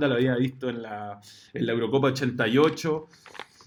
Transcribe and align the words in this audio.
lo 0.00 0.14
había 0.14 0.36
visto 0.36 0.68
en 0.68 0.82
la, 0.82 1.20
en 1.52 1.66
la 1.66 1.72
Eurocopa 1.72 2.08
88. 2.08 3.08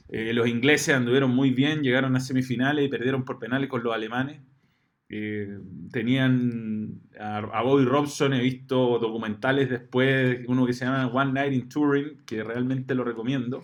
Eh, 0.09 0.33
los 0.33 0.47
ingleses 0.47 0.95
anduvieron 0.95 1.31
muy 1.31 1.51
bien, 1.51 1.81
llegaron 1.81 2.15
a 2.15 2.19
semifinales 2.19 2.85
y 2.85 2.89
perdieron 2.89 3.25
por 3.25 3.39
penales 3.39 3.69
con 3.69 3.83
los 3.83 3.93
alemanes. 3.93 4.41
Eh, 5.09 5.59
tenían 5.91 7.01
a, 7.19 7.61
Bobby 7.61 7.85
Robson, 7.85 8.33
he 8.33 8.41
visto 8.41 8.99
documentales 8.99 9.69
después, 9.69 10.39
uno 10.47 10.65
que 10.65 10.73
se 10.73 10.85
llama 10.85 11.07
One 11.07 11.33
Night 11.33 11.53
in 11.53 11.69
Turing, 11.69 12.25
que 12.25 12.43
realmente 12.43 12.93
lo 12.93 13.03
recomiendo. 13.03 13.63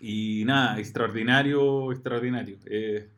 Y 0.00 0.44
nada, 0.44 0.78
extraordinario, 0.78 1.92
extraordinario. 1.92 2.58
Eh, 2.66 3.08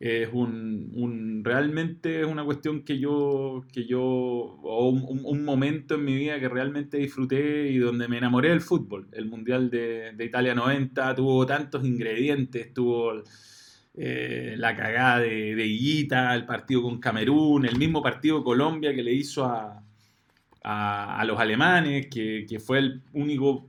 es 0.00 0.28
un, 0.32 1.42
realmente 1.44 2.20
es 2.20 2.26
una 2.26 2.44
cuestión 2.44 2.84
que 2.84 2.98
yo, 2.98 3.64
que 3.72 3.84
yo 3.84 4.02
o 4.02 4.88
un, 4.88 5.44
momento 5.44 5.96
en 5.96 6.04
mi 6.04 6.14
vida 6.14 6.38
que 6.38 6.48
realmente 6.48 6.98
disfruté 6.98 7.68
y 7.70 7.78
donde 7.78 8.06
me 8.06 8.18
enamoré 8.18 8.50
del 8.50 8.60
fútbol. 8.60 9.08
El 9.12 9.26
Mundial 9.26 9.70
de, 9.70 10.14
Italia 10.20 10.54
90 10.54 11.14
tuvo 11.16 11.44
tantos 11.46 11.84
ingredientes, 11.84 12.72
tuvo 12.72 13.22
eh, 13.94 14.54
la 14.56 14.76
cagada 14.76 15.20
de, 15.20 15.56
de 15.56 16.08
el 16.34 16.46
partido 16.46 16.82
con 16.82 17.00
Camerún, 17.00 17.66
el 17.66 17.76
mismo 17.76 18.00
partido 18.00 18.44
Colombia 18.44 18.94
que 18.94 19.02
le 19.02 19.12
hizo 19.12 19.44
a, 19.46 19.82
a, 20.62 21.24
los 21.24 21.40
alemanes, 21.40 22.06
que, 22.06 22.46
que 22.48 22.60
fue 22.60 22.78
el 22.78 23.02
único 23.12 23.68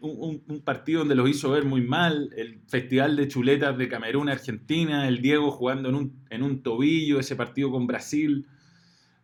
un, 0.00 0.62
partido 0.64 1.00
donde 1.00 1.14
los 1.14 1.28
hizo 1.28 1.50
ver 1.50 1.64
muy 1.64 1.82
mal, 1.82 2.30
el 2.36 2.60
Festival 2.66 3.16
de 3.16 3.28
Chuletas 3.28 3.76
de 3.76 3.88
Camerún, 3.88 4.28
Argentina, 4.28 5.08
el 5.08 5.20
Diego 5.20 5.50
jugando 5.50 5.88
en 5.88 5.94
un, 5.94 6.24
en 6.30 6.42
un 6.42 6.62
tobillo, 6.62 7.18
ese 7.18 7.36
partido 7.36 7.70
con 7.70 7.86
Brasil. 7.86 8.46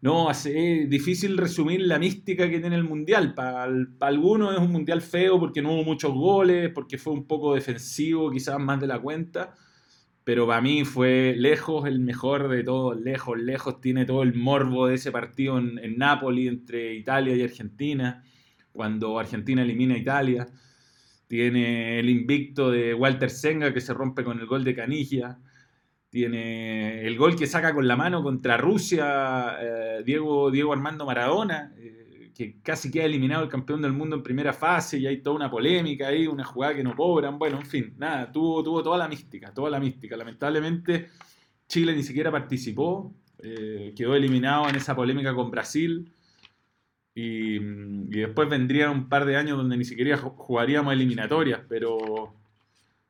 No, 0.01 0.31
es 0.31 0.45
difícil 0.89 1.37
resumir 1.37 1.83
la 1.83 1.99
mística 1.99 2.49
que 2.49 2.61
tiene 2.61 2.77
el 2.77 2.85
Mundial. 2.85 3.35
Para, 3.35 3.69
algunos 4.01 4.55
es 4.55 4.61
un 4.61 4.73
Mundial 4.73 5.03
feo 5.03 5.39
porque 5.39 5.61
no 5.61 5.73
hubo 5.75 5.85
muchos 5.85 6.13
goles, 6.13 6.71
porque 6.75 6.97
fue 6.97 7.13
un 7.13 7.27
poco 7.27 7.55
defensivo, 7.55 8.31
quizás 8.31 8.59
más 8.59 8.81
de 8.81 8.87
la 8.87 8.99
cuenta. 8.99 9.55
Pero 10.25 10.47
para 10.47 10.61
mí 10.63 10.85
fue 10.85 11.35
lejos 11.37 11.87
el 11.87 12.01
mejor 12.01 12.49
de 12.49 12.63
todos, 12.65 12.99
lejos, 12.99 13.39
lejos. 13.39 13.81
Tiene 13.81 14.07
todo 14.07 14.23
el 14.23 14.35
morbo 14.35 14.87
de 14.87 14.95
ese 14.95 15.13
partido 15.13 15.59
en, 15.59 15.79
en 15.79 15.99
Nápoles 15.99 16.49
entre 16.49 16.95
Italia 16.95 17.35
y 17.37 17.43
Argentina 17.43 18.25
cuando 18.81 19.19
Argentina 19.19 19.61
elimina 19.61 19.95
a 19.95 19.99
Italia. 19.99 20.49
Tiene 21.27 21.99
el 21.99 22.09
invicto 22.09 22.71
de 22.71 22.95
Walter 22.95 23.29
Senga 23.29 23.75
que 23.75 23.83
se 23.83 23.93
rompe 23.93 24.25
con 24.25 24.41
el 24.41 24.47
gol 24.47 24.65
de 24.65 24.75
Canilla. 24.75 25.39
Tiene 26.09 27.07
el 27.07 27.19
gol 27.19 27.37
que 27.37 27.47
saca 27.47 27.75
con 27.75 27.87
la 27.87 27.95
mano 27.95 28.23
contra 28.23 28.57
Rusia 28.57 29.59
eh, 29.61 30.03
Diego, 30.03 30.51
Diego 30.51 30.73
Armando 30.73 31.05
Maradona, 31.05 31.75
eh, 31.77 32.33
que 32.35 32.63
casi 32.63 32.91
queda 32.91 33.05
eliminado 33.05 33.43
el 33.45 33.51
campeón 33.51 33.83
del 33.83 33.93
mundo 33.93 34.17
en 34.17 34.23
primera 34.23 34.55
fase 34.55 34.97
y 34.97 35.07
hay 35.07 35.21
toda 35.21 35.37
una 35.37 35.51
polémica 35.51 36.09
ahí, 36.09 36.27
una 36.27 36.45
jugada 36.45 36.75
que 36.75 36.83
no 36.83 36.97
cobran. 36.97 37.39
Bueno, 37.39 37.59
en 37.59 37.67
fin, 37.67 37.93
nada, 37.99 38.33
tuvo, 38.33 38.65
tuvo 38.65 38.83
toda 38.83 38.97
la 38.97 39.09
mística, 39.09 39.53
toda 39.53 39.69
la 39.69 39.79
mística. 39.79 40.17
Lamentablemente 40.17 41.11
Chile 41.69 41.95
ni 41.95 42.03
siquiera 42.03 42.33
participó, 42.33 43.15
eh, 43.41 43.93
quedó 43.95 44.15
eliminado 44.15 44.71
en 44.71 44.77
esa 44.77 44.97
polémica 44.97 45.35
con 45.35 45.51
Brasil. 45.51 46.11
Y, 47.15 47.59
después 47.59 48.49
vendrían 48.49 48.91
un 48.91 49.09
par 49.09 49.25
de 49.25 49.37
años 49.37 49.57
donde 49.57 49.77
ni 49.77 49.85
siquiera 49.85 50.17
jugaríamos 50.17 50.93
eliminatorias, 50.93 51.61
pero 51.69 52.35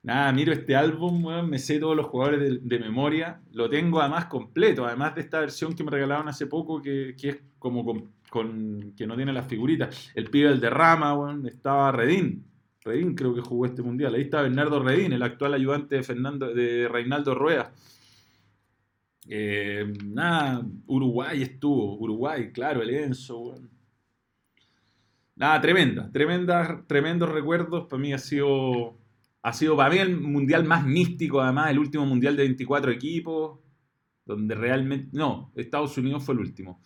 nada, 0.02 0.32
miro 0.32 0.52
este 0.52 0.74
álbum, 0.74 1.46
me 1.46 1.58
sé 1.58 1.78
todos 1.78 1.96
los 1.96 2.06
jugadores 2.06 2.60
de, 2.62 2.78
memoria, 2.78 3.40
lo 3.52 3.68
tengo 3.68 4.00
además 4.00 4.26
completo, 4.26 4.86
además 4.86 5.14
de 5.14 5.22
esta 5.22 5.40
versión 5.40 5.74
que 5.74 5.84
me 5.84 5.90
regalaron 5.90 6.28
hace 6.28 6.46
poco, 6.46 6.80
que, 6.80 7.14
es 7.22 7.38
como 7.58 7.84
con, 8.30 8.92
que 8.96 9.06
no 9.06 9.16
tiene 9.16 9.32
las 9.32 9.46
figuritas. 9.46 10.10
El 10.14 10.30
pibe 10.30 10.48
del 10.48 10.60
derrama, 10.60 11.12
bueno, 11.14 11.46
estaba 11.48 11.92
Redín, 11.92 12.44
Redín 12.82 13.14
creo 13.14 13.34
que 13.34 13.42
jugó 13.42 13.66
este 13.66 13.82
mundial, 13.82 14.14
ahí 14.14 14.22
está 14.22 14.42
Bernardo 14.42 14.82
Redín, 14.82 15.12
el 15.12 15.22
actual 15.22 15.54
ayudante 15.54 15.96
de, 15.96 16.02
Fernando, 16.02 16.54
de 16.54 16.88
Reinaldo 16.88 17.34
Rueda. 17.34 17.72
Eh, 19.28 19.92
nada, 20.06 20.66
Uruguay 20.86 21.42
estuvo, 21.42 21.96
Uruguay, 21.98 22.50
claro, 22.52 22.82
el 22.82 22.90
Enzo, 22.90 23.38
bueno. 23.38 23.68
Nada, 25.40 25.58
tremenda, 25.62 26.12
tremenda, 26.12 26.84
tremendos 26.86 27.30
recuerdos. 27.30 27.86
Para 27.88 28.02
mí 28.02 28.12
ha 28.12 28.18
sido, 28.18 28.98
ha 29.40 29.54
sido 29.54 29.74
para 29.74 29.88
mí 29.88 29.96
el 29.96 30.20
mundial 30.20 30.64
más 30.64 30.84
místico, 30.84 31.40
además, 31.40 31.70
el 31.70 31.78
último 31.78 32.04
mundial 32.04 32.36
de 32.36 32.42
24 32.42 32.90
equipos, 32.90 33.58
donde 34.26 34.54
realmente, 34.54 35.08
no, 35.12 35.50
Estados 35.56 35.96
Unidos 35.96 36.22
fue 36.22 36.34
el 36.34 36.40
último, 36.40 36.82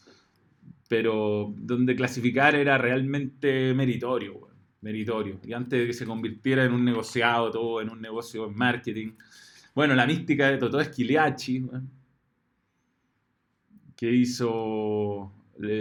pero 0.88 1.52
donde 1.56 1.96
clasificar 1.96 2.54
era 2.54 2.78
realmente 2.78 3.74
meritorio, 3.74 4.48
meritorio. 4.82 5.40
Y 5.42 5.52
antes 5.52 5.80
de 5.80 5.86
que 5.88 5.92
se 5.92 6.06
convirtiera 6.06 6.64
en 6.64 6.74
un 6.74 6.84
negociado, 6.84 7.50
todo 7.50 7.80
en 7.80 7.90
un 7.90 8.00
negocio 8.00 8.46
de 8.46 8.54
marketing. 8.54 9.14
Bueno, 9.74 9.96
la 9.96 10.06
mística 10.06 10.48
de 10.48 10.58
Totó 10.58 10.78
Esquiliachi, 10.78 11.66
que 13.96 14.12
hizo, 14.12 15.32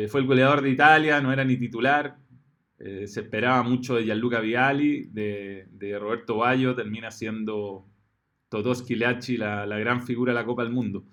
fue 0.07 0.21
el 0.21 0.25
goleador 0.25 0.63
de 0.63 0.71
Italia, 0.71 1.21
no 1.21 1.31
era 1.31 1.45
ni 1.45 1.55
titular, 1.55 2.22
eh, 2.85 3.07
se 3.07 3.21
esperaba 3.21 3.63
mucho 3.63 3.95
de 3.95 4.03
Gianluca 4.03 4.41
Viali, 4.41 5.05
de, 5.05 5.97
Roberto 5.97 6.35
Bayo, 6.35 6.75
termina 6.75 7.11
siendo 7.11 7.85
Totò 8.49 8.75
Schilacci 8.75 9.37
la, 9.37 9.65
gran 9.65 10.03
figura 10.03 10.33
de 10.33 10.39
la 10.39 10.45
Copa 10.45 10.63
del 10.63 10.73
Mundo. 10.73 11.05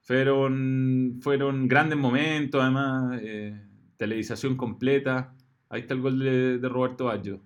Fueron, 0.00 1.20
fueron 1.20 1.68
grandes 1.68 1.96
momentos, 1.96 2.60
además, 2.60 3.20
eh, 3.22 3.56
televisación 3.96 4.56
completa. 4.56 5.32
Ahí 5.68 5.82
está 5.82 5.94
el 5.94 6.00
gol 6.00 6.18
de, 6.18 6.68
Roberto 6.68 7.04
Bayo. 7.04 7.40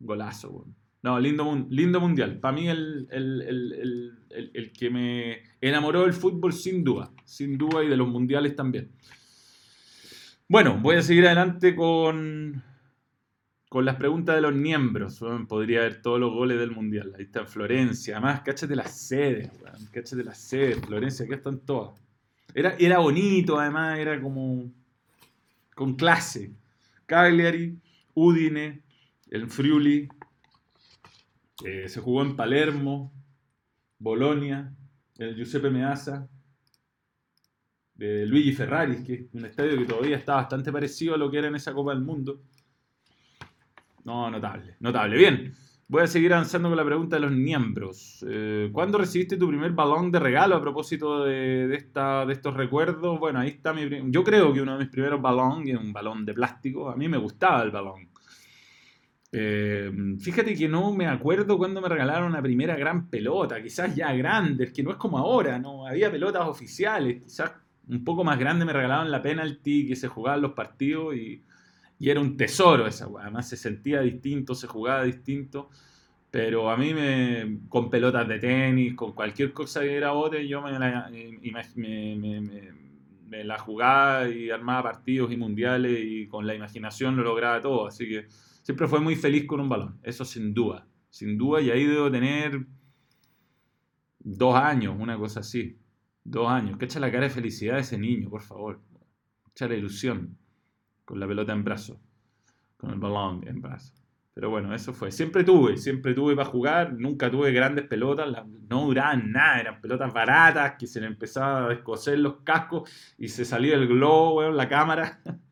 Golazo, 0.00 0.66
No, 1.04 1.20
lindo, 1.20 1.66
lindo 1.70 2.00
mundial. 2.00 2.40
Para 2.40 2.52
mí 2.52 2.66
el, 2.68 3.06
el, 3.12 4.72
que 4.72 4.90
me 4.90 5.42
enamoró 5.60 6.02
del 6.02 6.14
fútbol 6.14 6.52
sin 6.52 6.82
duda, 6.82 7.12
sin 7.24 7.56
duda 7.56 7.84
y 7.84 7.88
de 7.88 7.96
los 7.96 8.08
mundiales 8.08 8.56
también. 8.56 8.90
Bueno, 10.50 10.76
voy 10.80 10.96
a 10.96 11.02
seguir 11.02 11.26
adelante 11.26 11.76
con, 11.76 12.60
con 13.68 13.84
las 13.84 13.94
preguntas 13.94 14.34
de 14.34 14.40
los 14.40 14.52
miembros. 14.52 15.20
podría 15.46 15.78
haber 15.78 16.02
todos 16.02 16.18
los 16.18 16.32
goles 16.32 16.58
del 16.58 16.72
Mundial. 16.72 17.12
Ahí 17.16 17.22
está 17.22 17.42
en 17.42 17.46
Florencia. 17.46 18.16
Además, 18.16 18.40
cáchate 18.44 18.74
las 18.74 18.98
sedes. 18.98 19.48
Cáchate 19.92 20.24
las 20.24 20.38
sedes. 20.38 20.80
Florencia, 20.80 21.24
aquí 21.24 21.34
están 21.34 21.60
todas. 21.60 22.02
Era, 22.52 22.74
era 22.80 22.98
bonito, 22.98 23.60
además, 23.60 23.96
era 24.00 24.20
como 24.20 24.68
con 25.76 25.94
clase. 25.94 26.50
Cagliari, 27.06 27.78
Udine, 28.14 28.82
el 29.30 29.46
Friuli. 29.46 30.08
Eh, 31.64 31.88
se 31.88 32.00
jugó 32.00 32.22
en 32.22 32.34
Palermo, 32.34 33.12
Bolonia, 34.00 34.74
el 35.16 35.36
Giuseppe 35.36 35.70
Meazza 35.70 36.28
Luigi 38.00 38.52
Ferrari, 38.52 39.02
que 39.04 39.14
es 39.14 39.34
un 39.34 39.44
estadio 39.44 39.76
que 39.76 39.84
todavía 39.84 40.16
está 40.16 40.36
bastante 40.36 40.72
parecido 40.72 41.14
a 41.14 41.18
lo 41.18 41.30
que 41.30 41.38
era 41.38 41.48
en 41.48 41.56
esa 41.56 41.74
Copa 41.74 41.92
del 41.92 42.02
Mundo. 42.02 42.40
No, 44.04 44.30
notable, 44.30 44.76
notable. 44.80 45.18
Bien, 45.18 45.54
voy 45.86 46.02
a 46.02 46.06
seguir 46.06 46.32
avanzando 46.32 46.68
con 46.68 46.78
la 46.78 46.84
pregunta 46.84 47.16
de 47.16 47.22
los 47.22 47.32
miembros. 47.32 48.24
Eh, 48.26 48.70
¿Cuándo 48.72 48.96
recibiste 48.96 49.36
tu 49.36 49.48
primer 49.48 49.72
balón 49.72 50.10
de 50.10 50.18
regalo 50.18 50.56
a 50.56 50.60
propósito 50.62 51.24
de, 51.24 51.74
esta, 51.74 52.24
de 52.24 52.32
estos 52.32 52.54
recuerdos? 52.54 53.18
Bueno, 53.18 53.40
ahí 53.40 53.50
está 53.50 53.74
mi... 53.74 53.86
Yo 54.10 54.24
creo 54.24 54.52
que 54.52 54.62
uno 54.62 54.72
de 54.72 54.78
mis 54.78 54.88
primeros 54.88 55.20
balones, 55.20 55.76
un 55.76 55.92
balón 55.92 56.24
de 56.24 56.32
plástico, 56.32 56.88
a 56.88 56.96
mí 56.96 57.06
me 57.06 57.18
gustaba 57.18 57.62
el 57.62 57.70
balón. 57.70 58.08
Eh, 59.32 59.92
fíjate 60.18 60.56
que 60.56 60.68
no 60.68 60.92
me 60.92 61.06
acuerdo 61.06 61.58
cuando 61.58 61.80
me 61.80 61.88
regalaron 61.88 62.32
la 62.32 62.42
primera 62.42 62.76
gran 62.76 63.08
pelota, 63.08 63.62
quizás 63.62 63.94
ya 63.94 64.12
grande, 64.14 64.72
que 64.72 64.82
no 64.82 64.90
es 64.90 64.96
como 64.96 65.18
ahora, 65.18 65.58
¿no? 65.58 65.86
Había 65.86 66.10
pelotas 66.10 66.48
oficiales, 66.48 67.22
quizás 67.22 67.52
un 67.88 68.04
poco 68.04 68.24
más 68.24 68.38
grande 68.38 68.64
me 68.64 68.72
regalaban 68.72 69.10
la 69.10 69.22
penalty 69.22 69.86
que 69.86 69.96
se 69.96 70.08
jugaban 70.08 70.42
los 70.42 70.52
partidos 70.52 71.16
y, 71.16 71.42
era 72.02 72.18
un 72.18 72.38
tesoro 72.38 72.86
esa 72.86 73.08
Además 73.20 73.46
se 73.46 73.58
sentía 73.58 74.00
distinto, 74.00 74.54
se 74.54 74.66
jugaba 74.66 75.04
distinto. 75.04 75.68
Pero 76.30 76.70
a 76.70 76.76
mí 76.76 76.94
me, 76.94 77.58
con 77.68 77.90
pelotas 77.90 78.26
de 78.26 78.38
tenis, 78.38 78.94
con 78.94 79.12
cualquier 79.12 79.52
cosa 79.52 79.80
que 79.80 79.96
era 79.96 80.12
bote, 80.12 80.46
yo 80.48 80.62
me 80.62 80.70
la, 80.78 81.10
me, 81.76 83.44
la 83.44 83.58
jugaba 83.58 84.28
y 84.28 84.48
armaba 84.50 84.84
partidos 84.84 85.30
y 85.32 85.36
mundiales 85.36 85.98
y 86.02 86.26
con 86.28 86.46
la 86.46 86.54
imaginación 86.54 87.16
lo 87.16 87.22
lograba 87.22 87.60
todo. 87.60 87.88
Así 87.88 88.08
que 88.08 88.28
siempre 88.62 88.88
fue 88.88 89.00
muy 89.00 89.16
feliz 89.16 89.44
con 89.46 89.60
un 89.60 89.68
balón, 89.68 89.98
eso 90.02 90.24
sin 90.24 90.54
duda. 90.54 90.86
Sin 91.10 91.36
duda, 91.36 91.60
y 91.60 91.70
ahí 91.70 91.84
debo 91.84 92.10
tener 92.10 92.64
dos 94.20 94.54
años, 94.54 94.94
una 94.98 95.18
cosa 95.18 95.40
así. 95.40 95.79
Dos 96.24 96.48
años. 96.48 96.78
Que 96.78 96.84
echa 96.84 97.00
la 97.00 97.10
cara 97.10 97.24
de 97.24 97.30
felicidad 97.30 97.74
de 97.74 97.80
ese 97.80 97.98
niño, 97.98 98.28
por 98.30 98.42
favor. 98.42 98.80
Echa 99.50 99.68
la 99.68 99.74
ilusión. 99.74 100.36
Con 101.04 101.18
la 101.20 101.26
pelota 101.26 101.52
en 101.52 101.64
brazo. 101.64 102.00
Con 102.76 102.90
el 102.90 102.98
balón 102.98 103.46
en 103.46 103.60
brazo. 103.60 103.94
Pero 104.32 104.48
bueno, 104.50 104.74
eso 104.74 104.92
fue. 104.92 105.10
Siempre 105.10 105.44
tuve, 105.44 105.76
siempre 105.76 106.14
tuve 106.14 106.36
para 106.36 106.48
jugar. 106.48 106.94
Nunca 106.94 107.30
tuve 107.30 107.52
grandes 107.52 107.86
pelotas. 107.86 108.28
No 108.68 108.86
duraban 108.86 109.32
nada. 109.32 109.60
Eran 109.60 109.80
pelotas 109.80 110.12
baratas 110.12 110.74
que 110.78 110.86
se 110.86 111.00
le 111.00 111.08
empezaba 111.08 111.66
a 111.66 111.68
descoser 111.68 112.18
los 112.18 112.36
cascos 112.42 112.90
y 113.18 113.28
se 113.28 113.44
salía 113.44 113.74
el 113.74 113.88
globo, 113.88 114.44
en 114.44 114.56
la 114.56 114.68
cámara. 114.68 115.20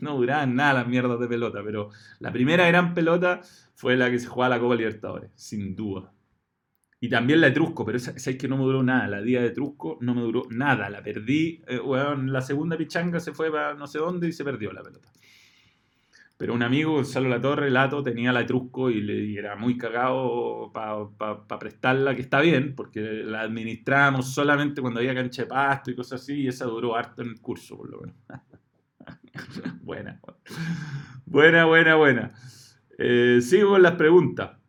no 0.00 0.16
duraban 0.16 0.54
nada 0.54 0.74
las 0.74 0.86
mierdas 0.86 1.18
de 1.20 1.28
pelota, 1.28 1.60
pero 1.64 1.90
la 2.20 2.32
primera 2.32 2.66
gran 2.66 2.94
pelota 2.94 3.40
fue 3.74 3.96
la 3.96 4.10
que 4.10 4.18
se 4.18 4.26
jugaba 4.26 4.56
la 4.56 4.60
Copa 4.60 4.74
Libertadores, 4.74 5.30
sin 5.34 5.74
duda. 5.74 6.12
Y 7.04 7.08
también 7.10 7.42
la 7.42 7.48
de 7.48 7.52
Trusco, 7.52 7.84
pero 7.84 7.98
esa, 7.98 8.12
es 8.12 8.36
que 8.38 8.48
no 8.48 8.56
me 8.56 8.62
duró 8.62 8.82
nada. 8.82 9.06
La 9.06 9.20
día 9.20 9.42
de 9.42 9.50
Trusco 9.50 9.98
no 10.00 10.14
me 10.14 10.22
duró 10.22 10.44
nada. 10.48 10.88
La 10.88 11.02
perdí. 11.02 11.60
Eh, 11.66 11.78
la 12.24 12.40
segunda 12.40 12.78
pichanga 12.78 13.20
se 13.20 13.34
fue 13.34 13.52
para 13.52 13.74
no 13.74 13.86
sé 13.86 13.98
dónde 13.98 14.26
y 14.28 14.32
se 14.32 14.42
perdió 14.42 14.72
la 14.72 14.82
pelota. 14.82 15.10
Pero 16.38 16.54
un 16.54 16.62
amigo, 16.62 16.94
Gonzalo 16.94 17.28
Latorre, 17.28 17.70
Lato, 17.70 18.02
tenía 18.02 18.32
la 18.32 18.40
Etrusco 18.40 18.88
y, 18.88 19.02
le, 19.02 19.38
era 19.38 19.54
muy 19.54 19.76
cagado 19.76 20.72
para 20.72 21.58
prestarla, 21.58 22.14
que 22.14 22.22
está 22.22 22.40
bien, 22.40 22.74
porque 22.74 23.02
la 23.02 23.42
administrábamos 23.42 24.32
solamente 24.32 24.80
cuando 24.80 25.00
había 25.00 25.14
cancha 25.14 25.42
de 25.42 25.48
pasto 25.48 25.90
y 25.90 25.94
cosas 25.94 26.22
así, 26.22 26.40
y 26.40 26.48
esa 26.48 26.64
duró 26.64 26.96
harto 26.96 27.20
en 27.20 27.28
el 27.28 27.40
curso, 27.42 27.76
por 27.76 27.90
lo 27.90 28.00
menos. 28.00 28.16
buena, 29.82 30.22
buena, 31.26 31.66
buena, 31.66 31.96
buena. 31.96 32.32
Eh, 32.96 33.40
sigo 33.42 33.72
con 33.72 33.82
las 33.82 33.96
preguntas. 33.96 34.63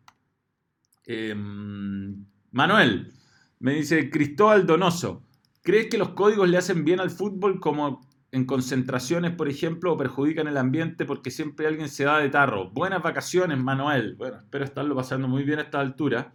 Em, 1.06 2.26
Manuel, 2.50 3.12
me 3.60 3.74
dice 3.74 4.10
Cristóbal 4.10 4.66
Donoso, 4.66 5.22
¿crees 5.62 5.86
que 5.86 5.98
los 5.98 6.10
códigos 6.10 6.48
le 6.48 6.58
hacen 6.58 6.84
bien 6.84 7.00
al 7.00 7.10
fútbol 7.10 7.60
como 7.60 8.06
en 8.32 8.44
concentraciones, 8.44 9.32
por 9.32 9.48
ejemplo, 9.48 9.92
o 9.92 9.96
perjudican 9.96 10.48
el 10.48 10.56
ambiente 10.56 11.04
porque 11.06 11.30
siempre 11.30 11.66
alguien 11.66 11.88
se 11.88 12.04
da 12.04 12.18
de 12.18 12.28
tarro? 12.28 12.70
Buenas 12.70 13.02
vacaciones, 13.02 13.58
Manuel. 13.58 14.16
Bueno, 14.16 14.38
espero 14.38 14.64
estarlo 14.64 14.94
pasando 14.96 15.28
muy 15.28 15.44
bien 15.44 15.60
a 15.60 15.62
esta 15.62 15.80
altura. 15.80 16.32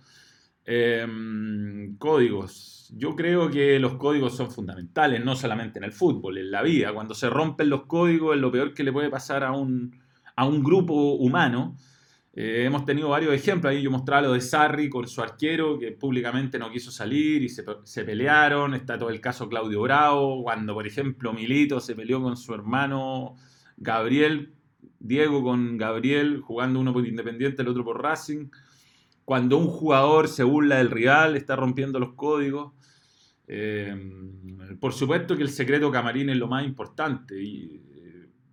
Em, 0.63 1.97
códigos. 1.97 2.93
Yo 2.95 3.15
creo 3.15 3.49
que 3.49 3.79
los 3.79 3.95
códigos 3.95 4.35
son 4.37 4.51
fundamentales, 4.51 5.23
no 5.23 5.35
solamente 5.35 5.79
en 5.79 5.85
el 5.85 5.91
fútbol, 5.91 6.37
en 6.37 6.51
la 6.51 6.61
vida. 6.61 6.93
Cuando 6.93 7.13
se 7.13 7.29
rompen 7.29 7.69
los 7.69 7.85
códigos 7.85 8.35
es 8.35 8.41
lo 8.41 8.51
peor 8.51 8.73
que 8.73 8.83
le 8.83 8.91
puede 8.93 9.09
pasar 9.09 9.43
a 9.43 9.51
un, 9.51 9.99
a 10.35 10.45
un 10.45 10.63
grupo 10.63 11.13
humano. 11.15 11.75
Eh, 12.33 12.63
hemos 12.65 12.85
tenido 12.85 13.09
varios 13.09 13.33
ejemplos. 13.33 13.71
Ahí 13.71 13.81
yo 13.81 13.91
mostraba 13.91 14.21
lo 14.23 14.33
de 14.33 14.41
Sarri 14.41 14.89
con 14.89 15.07
su 15.07 15.21
arquero, 15.21 15.77
que 15.77 15.91
públicamente 15.91 16.57
no 16.57 16.71
quiso 16.71 16.91
salir 16.91 17.43
y 17.43 17.49
se, 17.49 17.63
pelearon. 18.03 18.73
Está 18.73 18.97
todo 18.97 19.09
el 19.09 19.19
caso 19.19 19.49
Claudio 19.49 19.81
Bravo, 19.81 20.43
cuando, 20.43 20.73
por 20.73 20.87
ejemplo, 20.87 21.33
Milito 21.33 21.79
se 21.79 21.95
peleó 21.95 22.21
con 22.21 22.37
su 22.37 22.53
hermano 22.53 23.35
Gabriel, 23.77 24.53
Diego 24.99 25.43
con 25.43 25.77
Gabriel, 25.77 26.39
jugando 26.41 26.79
uno 26.79 26.93
por 26.93 27.05
Independiente, 27.05 27.61
el 27.61 27.67
otro 27.67 27.83
por 27.83 28.01
Racing. 28.01 28.49
Cuando 29.25 29.57
un 29.57 29.67
jugador 29.67 30.27
se 30.27 30.43
burla 30.43 30.77
del 30.77 30.89
rival, 30.89 31.35
está 31.35 31.55
rompiendo 31.55 31.99
los 31.99 32.13
códigos. 32.13 32.73
Eh, 33.47 33.95
por 34.79 34.93
supuesto 34.93 35.35
que 35.35 35.43
el 35.43 35.49
secreto 35.49 35.91
camarín 35.91 36.29
es 36.29 36.37
lo 36.37 36.47
más 36.47 36.63
importante. 36.65 37.35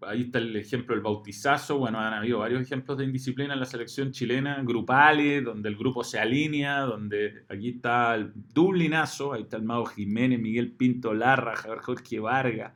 Ahí 0.03 0.23
está 0.23 0.39
el 0.39 0.55
ejemplo 0.57 0.95
del 0.95 1.03
bautizazo, 1.03 1.79
bueno, 1.79 1.99
han 2.01 2.15
habido 2.15 2.39
varios 2.39 2.63
ejemplos 2.63 2.99
de 2.99 3.05
indisciplina 3.05 3.55
en 3.55 3.61
la 3.61 3.67
selección 3.67 4.13
chilena, 4.13 4.63
grupales, 4.63 5.45
donde 5.45 5.69
el 5.69 5.77
grupo 5.77 6.05
se 6.05 6.19
alinea, 6.19 6.81
donde 6.81 7.45
aquí 7.49 7.71
está 7.71 8.15
el 8.15 8.33
Dublinazo, 8.35 9.33
ahí 9.33 9.43
está 9.43 9.57
el 9.57 9.65
Mago 9.65 9.87
Jiménez, 9.87 10.41
Miguel 10.41 10.73
Pinto 10.73 11.15
Larra, 11.15 11.55
Jorge 11.57 12.21
Vargas, 12.21 12.73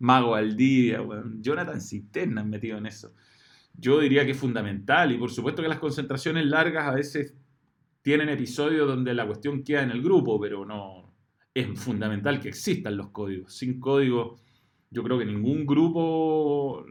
Mago 0.00 0.34
Aldivia, 0.34 1.00
bueno, 1.00 1.24
Jonathan 1.40 1.80
Cisterna 1.80 2.44
metido 2.44 2.78
en 2.78 2.86
eso. 2.86 3.14
Yo 3.74 4.00
diría 4.00 4.24
que 4.24 4.32
es 4.32 4.38
fundamental 4.38 5.12
y 5.12 5.18
por 5.18 5.30
supuesto 5.30 5.62
que 5.62 5.68
las 5.68 5.78
concentraciones 5.78 6.46
largas 6.46 6.88
a 6.88 6.94
veces 6.94 7.34
tienen 8.02 8.28
episodios 8.28 8.88
donde 8.88 9.14
la 9.14 9.26
cuestión 9.26 9.62
queda 9.62 9.82
en 9.82 9.90
el 9.90 10.02
grupo, 10.02 10.40
pero 10.40 10.64
no 10.64 11.14
es 11.54 11.78
fundamental 11.78 12.40
que 12.40 12.48
existan 12.48 12.96
los 12.96 13.10
códigos. 13.10 13.52
Sin 13.52 13.78
códigos 13.80 14.40
yo 14.90 15.02
creo 15.02 15.18
que 15.18 15.24
ningún 15.24 15.66
grupo 15.66 16.84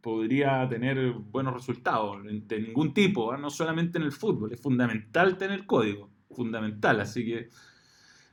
podría 0.00 0.68
tener 0.68 1.12
buenos 1.12 1.54
resultados 1.54 2.18
de 2.24 2.60
ningún 2.60 2.94
tipo, 2.94 3.32
¿ah? 3.32 3.36
no 3.36 3.50
solamente 3.50 3.98
en 3.98 4.04
el 4.04 4.12
fútbol, 4.12 4.52
es 4.52 4.60
fundamental 4.60 5.36
tener 5.36 5.66
código, 5.66 6.10
fundamental, 6.30 7.00
así 7.00 7.24
que 7.24 7.48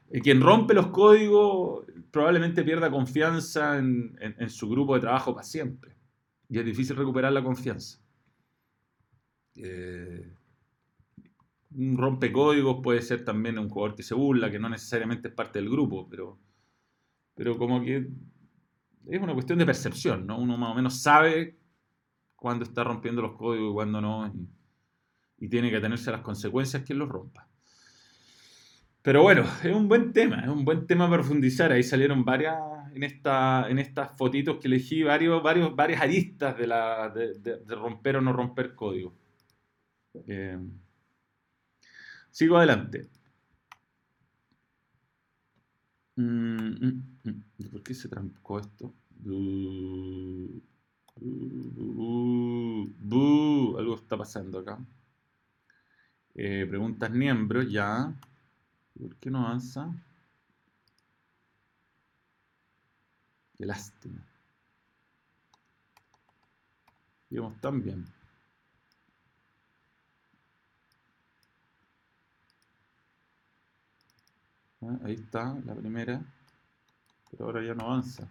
eh, 0.10 0.22
quien 0.22 0.42
rompe 0.42 0.74
los 0.74 0.88
códigos 0.88 1.86
probablemente 2.12 2.64
pierda 2.64 2.92
confianza 2.92 3.78
en, 3.78 4.50
su 4.50 4.70
grupo 4.70 4.96
de 4.96 5.02
trabajo 5.02 5.34
para 5.34 5.46
siempre, 5.46 5.96
y 6.50 6.60
es 6.60 6.66
difícil 6.66 6.96
recuperar 6.96 7.32
la 7.34 7.44
confianza. 7.44 8.00
Eh, 9.56 10.32
un 11.76 11.98
rompecódigos 11.98 12.82
puede 12.84 13.02
ser 13.02 13.26
también 13.26 13.58
un 13.58 13.70
jugador 13.70 13.96
que 13.96 14.04
se 14.04 14.14
burla, 14.14 14.52
que 14.52 14.60
no 14.60 14.70
necesariamente 14.70 15.30
es 15.30 15.34
parte 15.34 15.60
del 15.60 15.70
grupo, 15.70 16.08
pero, 16.08 16.40
pero 17.34 17.58
como 17.58 17.82
que 17.82 18.10
es 19.08 19.22
una 19.22 19.34
cuestión 19.34 19.60
de 19.60 19.66
percepción, 19.66 20.26
¿no? 20.26 20.38
Uno 20.38 20.58
más 20.58 20.72
o 20.72 20.76
menos 20.76 21.02
sabe 21.02 21.58
cuándo 22.36 22.66
está 22.66 22.84
rompiendo 22.84 23.22
los 23.22 23.34
códigos 23.34 23.72
y 23.72 23.74
cuándo 23.74 24.02
no, 24.02 24.34
y, 25.38 25.48
tiene 25.48 25.70
que 25.70 25.80
tenerse 25.80 26.10
a 26.10 26.14
las 26.14 26.22
consecuencias 26.22 26.84
que 26.84 26.94
los 26.94 27.10
rompa. 27.10 27.48
Pero 29.02 29.22
bueno, 29.22 29.44
es 29.64 29.76
un 29.76 29.90
buen 29.90 30.14
tema, 30.14 30.42
es 30.42 30.48
un 30.48 30.64
buen 30.64 30.88
tema 30.88 31.10
para 31.10 31.22
profundizar. 31.22 31.72
Ahí 31.72 31.84
salieron 31.84 32.24
varias, 32.24 32.58
en, 32.94 33.04
esta, 33.04 33.70
en 33.70 33.80
estas 33.80 34.16
fotitos 34.18 34.58
que 34.58 34.68
elegí, 34.68 35.04
varios, 35.04 35.44
varios, 35.44 35.76
varias 35.76 36.02
aristas 36.02 36.58
de, 36.58 36.68
la, 36.68 37.10
de, 37.10 37.76
romper 37.76 38.18
o 38.18 38.22
no 38.22 38.32
romper 38.32 38.76
código. 38.76 39.14
Eh, 40.28 40.58
sigo 42.32 42.58
adelante. 42.58 43.10
Mm, 46.16 46.76
mm, 46.86 47.20
mm. 47.24 47.70
¿Por 47.72 47.84
qué 47.84 47.94
se 47.94 48.08
trancó 48.10 48.60
esto? 48.60 48.94
algo 53.78 53.96
está 53.96 54.18
pasando 54.18 54.60
acá. 54.60 54.78
Eh, 56.36 56.66
preguntas 56.70 57.10
miembros, 57.12 57.72
ya. 57.72 58.14
¿Por 59.00 59.16
qué 59.18 59.32
no 59.32 59.40
avanza? 59.46 59.90
Qué 63.56 63.66
lástima. 63.66 64.24
Digamos 67.30 67.60
tan 67.60 67.82
bien. 67.84 68.06
Ah, 74.88 75.00
ahí 75.06 75.14
está, 75.14 75.56
la 75.66 75.76
primera. 75.76 76.22
Pero 77.32 77.46
ahora 77.46 77.64
ya 77.64 77.74
no 77.74 77.86
avanza. 77.86 78.28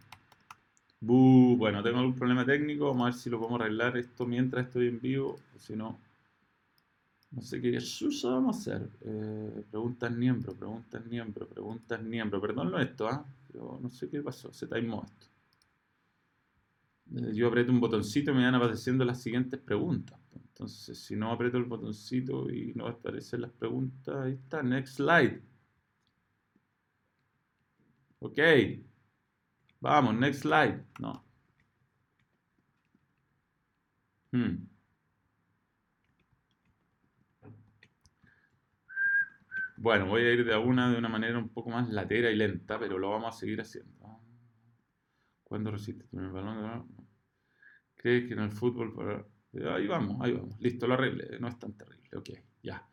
bueno, 1.00 1.82
tengo 1.82 1.98
algún 1.98 2.14
problema 2.14 2.44
técnico. 2.44 2.86
Vamos 2.86 3.02
a 3.02 3.04
ver 3.06 3.14
si 3.14 3.30
lo 3.30 3.38
podemos 3.38 3.60
arreglar 3.60 3.96
esto 3.96 4.26
mientras 4.26 4.66
estoy 4.66 4.88
en 4.88 5.00
vivo. 5.00 5.38
si 5.58 5.74
no, 5.74 5.98
no 7.32 7.40
sé 7.40 7.60
qué 7.60 7.78
vamos 8.24 8.56
a 8.56 8.60
hacer. 8.60 8.88
Eh, 9.00 9.64
preguntas 9.70 10.12
miembro, 10.12 10.52
preguntas 10.52 11.04
miembro, 11.06 11.46
preguntas 11.48 12.02
miembro. 12.02 12.40
Perdón 12.40 12.80
esto, 12.80 13.08
¿ah? 13.08 13.24
Pero 13.50 13.78
no 13.82 13.88
sé 13.88 14.08
qué 14.08 14.20
pasó. 14.20 14.52
Se 14.52 14.66
timó 14.66 15.04
esto. 15.04 15.26
Eh, 17.16 17.34
yo 17.34 17.48
aprieto 17.48 17.72
un 17.72 17.80
botoncito 17.80 18.30
y 18.30 18.34
me 18.34 18.44
van 18.44 18.54
apareciendo 18.54 19.04
las 19.04 19.22
siguientes 19.22 19.58
preguntas. 19.60 20.18
Entonces, 20.34 20.98
si 20.98 21.16
no 21.16 21.32
aprieto 21.32 21.56
el 21.56 21.64
botoncito 21.64 22.50
y 22.50 22.72
no 22.74 22.86
aparecen 22.86 23.40
las 23.40 23.50
preguntas, 23.50 24.14
ahí 24.14 24.32
está, 24.32 24.62
next 24.62 24.96
slide. 24.96 25.40
Ok. 28.22 28.38
Vamos, 29.80 30.14
next 30.14 30.42
slide. 30.42 30.84
No. 31.00 31.24
Hmm. 34.30 34.68
Bueno, 39.76 40.06
voy 40.06 40.22
a 40.22 40.32
ir 40.32 40.44
de 40.44 40.56
una 40.56 40.92
de 40.92 40.98
una 40.98 41.08
manera 41.08 41.36
un 41.36 41.48
poco 41.48 41.70
más 41.70 41.90
latera 41.90 42.30
y 42.30 42.36
lenta, 42.36 42.78
pero 42.78 42.96
lo 42.98 43.10
vamos 43.10 43.34
a 43.34 43.38
seguir 43.38 43.60
haciendo. 43.60 44.20
¿Cuándo 45.42 45.72
resiste 45.72 46.06
el 46.12 46.30
balón? 46.30 46.86
¿Crees 47.96 48.28
que 48.28 48.34
en 48.34 48.40
el 48.40 48.52
fútbol... 48.52 49.26
Ahí 49.52 49.86
vamos, 49.88 50.16
ahí 50.20 50.32
vamos. 50.32 50.58
Listo, 50.60 50.86
lo 50.86 50.94
arreglé. 50.94 51.40
No 51.40 51.48
es 51.48 51.58
tan 51.58 51.76
terrible. 51.76 52.08
Ok, 52.16 52.30
ya. 52.62 52.88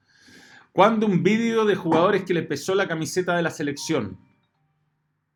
¿Cuándo 0.72 1.06
un 1.06 1.22
vídeo 1.22 1.66
de 1.66 1.76
jugadores 1.76 2.24
que 2.24 2.34
le 2.34 2.42
pesó 2.42 2.74
la 2.74 2.88
camiseta 2.88 3.36
de 3.36 3.44
la 3.44 3.52
selección? 3.52 4.18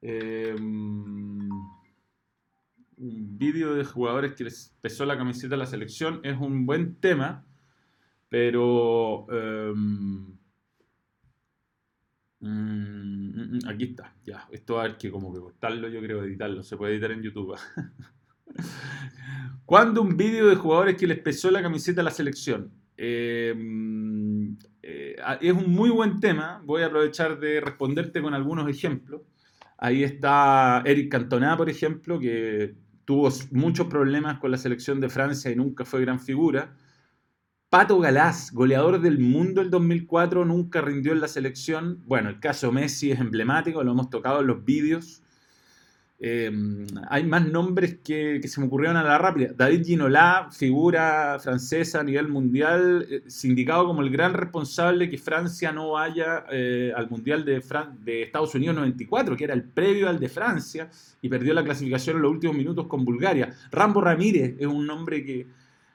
Un 0.03 1.37
vídeo 2.97 3.73
de 3.73 3.85
jugadores 3.85 4.33
que 4.33 4.43
les 4.43 4.75
pesó 4.81 5.05
la 5.05 5.17
camiseta 5.17 5.55
a 5.55 5.57
la 5.57 5.65
selección 5.65 6.19
es 6.23 6.37
un 6.37 6.65
buen 6.65 6.95
tema, 6.95 7.45
pero 8.29 9.25
em, 9.31 10.37
mm, 12.39 13.59
aquí 13.67 13.85
está, 13.85 14.13
ya, 14.25 14.47
esto 14.51 14.79
haber 14.79 14.97
que 14.97 15.09
como 15.11 15.33
que 15.33 15.39
cortarlo, 15.39 15.87
yo 15.87 16.01
creo, 16.01 16.23
editarlo, 16.23 16.63
se 16.63 16.75
puede 16.77 16.93
editar 16.93 17.11
en 17.11 17.21
YouTube. 17.23 17.55
¿Cuándo 19.65 20.01
un 20.01 20.17
vídeo 20.17 20.47
de 20.49 20.55
jugadores 20.55 20.97
que 20.97 21.07
les 21.07 21.19
pesó 21.19 21.49
la 21.49 21.61
camiseta 21.61 22.01
a 22.01 22.03
la 22.03 22.11
selección? 22.11 22.71
Em, 22.97 24.57
eh, 24.81 25.15
es 25.41 25.53
un 25.53 25.71
muy 25.71 25.89
buen 25.89 26.19
tema, 26.19 26.61
voy 26.65 26.83
a 26.83 26.87
aprovechar 26.87 27.39
de 27.39 27.61
responderte 27.61 28.21
con 28.21 28.33
algunos 28.33 28.69
ejemplos. 28.69 29.21
Ahí 29.83 30.05
está 30.05 30.81
Eric 30.85 31.11
Cantona, 31.11 31.57
por 31.57 31.69
ejemplo, 31.69 32.17
que 32.17 32.73
tuvo 33.03 33.27
muchos 33.51 33.87
problemas 33.87 34.39
con 34.39 34.49
la 34.49 34.57
selección 34.57 35.01
de 35.01 35.09
Francia 35.09 35.51
y 35.51 35.57
nunca 35.57 35.83
fue 35.83 35.99
gran 35.99 36.21
figura. 36.21 36.73
Pato 37.69 37.99
Galás, 37.99 38.53
goleador 38.53 39.01
del 39.01 39.19
mundo 39.19 39.59
el 39.59 39.69
2004, 39.69 40.45
nunca 40.45 40.79
rindió 40.79 41.11
en 41.11 41.19
la 41.19 41.27
selección. 41.27 42.01
Bueno, 42.05 42.29
el 42.29 42.39
caso 42.39 42.71
Messi 42.71 43.11
es 43.11 43.19
emblemático, 43.19 43.83
lo 43.83 43.91
hemos 43.91 44.09
tocado 44.09 44.39
en 44.39 44.47
los 44.47 44.63
vídeos. 44.63 45.21
Em, 46.25 46.87
hay 47.09 47.25
más 47.25 47.45
nombres 47.45 47.97
que, 48.01 48.41
se 48.47 48.61
me 48.61 48.67
ocurrieron 48.67 48.95
a 48.95 49.03
la 49.03 49.17
rápida. 49.17 49.49
David 49.57 49.83
Ginola, 49.83 50.47
figura 50.53 51.37
francesa 51.37 51.99
a 51.99 52.03
nivel 52.03 52.29
mundial, 52.29 53.05
eh, 53.09 53.23
sindicado 53.27 53.85
como 53.87 54.01
el 54.01 54.09
gran 54.09 54.33
responsable 54.33 55.09
que 55.09 55.17
Francia 55.17 55.73
no 55.73 55.91
vaya 55.91 56.45
eh, 56.49 56.93
al 56.95 57.09
Mundial 57.09 57.43
de, 57.43 57.61
de, 58.05 58.21
Estados 58.21 58.55
Unidos 58.55 58.73
94, 58.77 59.35
que 59.35 59.43
era 59.43 59.53
el 59.53 59.63
previo 59.63 60.07
al 60.07 60.17
de 60.17 60.29
Francia, 60.29 60.89
y 61.21 61.27
perdió 61.27 61.53
la 61.53 61.61
clasificación 61.61 62.15
en 62.15 62.21
los 62.21 62.31
últimos 62.31 62.55
minutos 62.55 62.87
con 62.87 63.03
Bulgaria. 63.03 63.53
Rambo 63.69 63.99
Ramírez 63.99 64.55
es 64.57 64.67
un 64.67 64.87
nombre 64.87 65.25
que 65.25 65.45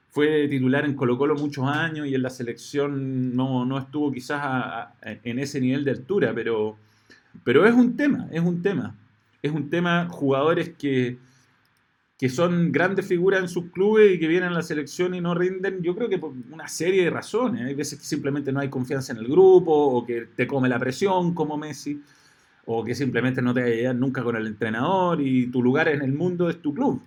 fue 0.09 0.47
titular 0.47 0.85
en 0.85 0.93
Colo 0.93 1.17
Colo 1.17 1.33
muchos 1.37 1.67
años 1.67 2.05
y 2.05 2.13
en 2.13 2.21
la 2.21 2.29
selección 2.29 3.35
no, 3.35 3.65
no 3.65 3.79
estuvo 3.79 4.11
quizás 4.11 4.89
en 5.01 5.39
ese 5.39 5.59
nivel 5.59 5.83
de 5.83 5.89
altura, 5.89 6.33
pero, 6.35 6.77
pero 7.43 7.65
es 7.65 7.73
un 7.73 7.97
tema, 7.97 8.27
es 8.31 8.41
un 8.41 8.61
tema 8.61 8.95
es 9.41 9.51
un 9.51 9.69
tema 9.69 10.07
jugadores 10.09 10.69
que, 10.77 11.17
que 12.19 12.27
son 12.27 12.71
grandes 12.71 13.07
figuras 13.07 13.39
en 13.39 13.47
sus 13.47 13.71
clubes 13.71 14.13
y 14.13 14.19
que 14.19 14.27
vienen 14.27 14.49
a 14.49 14.53
la 14.53 14.61
selección 14.61 15.15
y 15.15 15.21
no 15.21 15.33
rinden, 15.33 15.81
yo 15.81 15.95
creo 15.95 16.09
que 16.09 16.17
por 16.17 16.33
una 16.51 16.67
serie 16.67 17.05
de 17.05 17.09
razones. 17.09 17.65
Hay 17.65 17.75
veces 17.75 17.97
que 17.97 18.05
simplemente 18.05 18.51
no 18.51 18.59
hay 18.59 18.69
confianza 18.69 19.13
en 19.13 19.19
el 19.19 19.27
grupo, 19.27 19.71
o 19.71 20.05
que 20.05 20.27
te 20.35 20.45
come 20.45 20.67
la 20.67 20.77
presión 20.77 21.33
como 21.33 21.57
Messi, 21.57 22.01
o 22.65 22.83
que 22.83 22.93
simplemente 22.93 23.41
no 23.41 23.53
te 23.53 23.61
llegar 23.73 23.95
nunca 23.95 24.21
con 24.21 24.35
el 24.35 24.47
entrenador 24.47 25.21
y 25.21 25.47
tu 25.47 25.63
lugar 25.63 25.87
en 25.87 26.01
el 26.01 26.11
mundo 26.11 26.49
es 26.49 26.61
tu 26.61 26.73
club. 26.73 27.01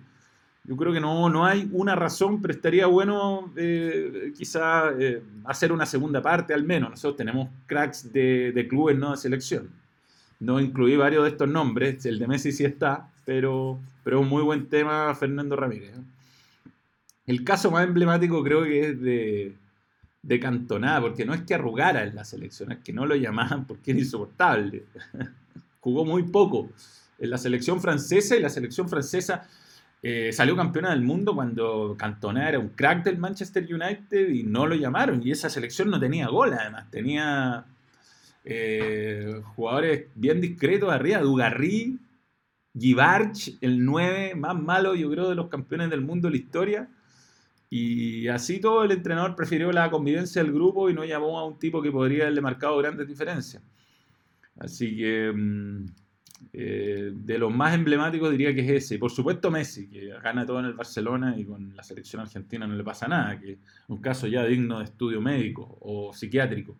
Yo 0.65 0.75
creo 0.77 0.93
que 0.93 0.99
no, 0.99 1.29
no 1.29 1.45
hay 1.45 1.69
una 1.73 1.93
razón, 1.93 2.41
pero 2.41 2.53
estaría 2.53 2.87
bueno 2.87 3.53
eh, 3.55 4.33
quizá 4.35 4.91
eh, 4.97 5.21
hacer 5.45 5.71
una 5.71 5.85
segunda 5.85 6.21
parte 6.21 6.53
al 6.53 6.63
menos. 6.63 6.89
Nosotros 6.89 7.17
tenemos 7.17 7.49
cracks 7.67 8.11
de, 8.11 8.51
de 8.51 8.67
clubes, 8.67 8.97
no 8.97 9.11
de 9.11 9.17
selección. 9.17 9.82
No 10.43 10.59
incluí 10.59 10.97
varios 10.97 11.23
de 11.23 11.29
estos 11.29 11.47
nombres, 11.47 12.05
el 12.05 12.19
de 12.19 12.27
Messi 12.27 12.51
sí 12.51 12.65
está, 12.65 13.09
pero, 13.23 13.79
pero 14.03 14.19
un 14.19 14.27
muy 14.27 14.43
buen 14.43 14.67
tema 14.67 15.15
Fernando 15.15 15.55
Ramírez. 15.55 15.93
El 17.25 17.45
caso 17.45 17.71
más 17.71 17.85
emblemático 17.85 18.43
creo 18.43 18.63
que 18.63 18.89
es 18.89 19.01
de, 19.01 19.55
de 20.21 20.39
Cantona, 20.41 20.99
porque 20.99 21.23
no 21.23 21.33
es 21.33 21.43
que 21.43 21.53
arrugara 21.53 22.03
en 22.03 22.15
la 22.15 22.25
selección, 22.25 22.73
es 22.73 22.79
que 22.79 22.91
no 22.91 23.05
lo 23.05 23.15
llamaban 23.15 23.65
porque 23.65 23.91
era 23.91 24.01
insoportable. 24.01 24.83
Jugó 25.79 26.03
muy 26.03 26.23
poco 26.23 26.69
en 27.19 27.29
la 27.29 27.37
selección 27.37 27.79
francesa 27.79 28.35
y 28.35 28.41
la 28.41 28.49
selección 28.49 28.89
francesa 28.89 29.47
eh, 30.01 30.33
salió 30.33 30.57
campeona 30.57 30.89
del 30.89 31.03
mundo 31.03 31.33
cuando 31.33 31.95
Cantona 31.97 32.49
era 32.49 32.59
un 32.59 32.67
crack 32.67 33.05
del 33.05 33.17
Manchester 33.17 33.63
United 33.63 34.27
y 34.27 34.43
no 34.43 34.67
lo 34.67 34.75
llamaron. 34.75 35.25
Y 35.25 35.31
esa 35.31 35.49
selección 35.49 35.89
no 35.89 36.01
tenía 36.01 36.27
gol, 36.27 36.53
además. 36.53 36.91
Tenía 36.91 37.63
eh, 38.43 39.41
jugadores 39.55 40.07
bien 40.15 40.41
discretos 40.41 40.91
arriba, 40.91 41.19
Dugarry, 41.19 41.99
Givarch, 42.77 43.57
el 43.61 43.85
9 43.85 44.35
más 44.35 44.59
malo, 44.59 44.95
yo 44.95 45.09
creo, 45.09 45.29
de 45.29 45.35
los 45.35 45.47
campeones 45.47 45.89
del 45.89 46.01
mundo 46.01 46.27
de 46.27 46.31
la 46.31 46.37
historia. 46.37 46.89
Y 47.69 48.27
así 48.27 48.59
todo 48.59 48.83
el 48.83 48.91
entrenador 48.91 49.35
prefirió 49.35 49.71
la 49.71 49.89
convivencia 49.89 50.43
del 50.43 50.53
grupo 50.53 50.89
y 50.89 50.93
no 50.93 51.05
llamó 51.05 51.39
a 51.39 51.47
un 51.47 51.57
tipo 51.57 51.81
que 51.81 51.91
podría 51.91 52.23
haberle 52.23 52.41
marcado 52.41 52.77
grandes 52.77 53.07
diferencias. 53.07 53.63
Así 54.59 54.95
que 54.95 55.31
mm, 55.33 55.85
eh, 56.51 57.11
de 57.13 57.37
los 57.39 57.51
más 57.53 57.73
emblemáticos 57.73 58.31
diría 58.31 58.53
que 58.53 58.61
es 58.61 58.83
ese. 58.85 58.99
Por 58.99 59.11
supuesto 59.11 59.49
Messi, 59.49 59.89
que 59.89 60.09
gana 60.23 60.45
todo 60.45 60.59
en 60.59 60.65
el 60.65 60.73
Barcelona 60.73 61.35
y 61.37 61.45
con 61.45 61.75
la 61.75 61.83
selección 61.83 62.21
argentina 62.21 62.67
no 62.67 62.75
le 62.75 62.83
pasa 62.83 63.07
nada, 63.07 63.39
que 63.39 63.53
es 63.53 63.59
un 63.87 64.01
caso 64.01 64.27
ya 64.27 64.45
digno 64.45 64.79
de 64.79 64.85
estudio 64.85 65.21
médico 65.21 65.77
o 65.81 66.13
psiquiátrico. 66.13 66.77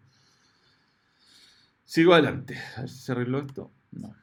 Sigo 1.93 2.15
adelante. 2.15 2.57
A 2.75 2.81
ver 2.81 2.89
si 2.89 3.01
se 3.01 3.12
arregló 3.12 3.38
esto. 3.38 3.71
No. 3.91 4.15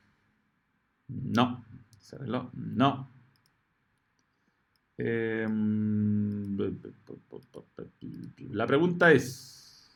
No. 1.06 1.64
Se 2.00 2.16
arregló. 2.16 2.50
No. 2.52 3.08
Em, 4.98 6.56
la 8.50 8.66
pregunta 8.66 9.12
es. 9.12 9.88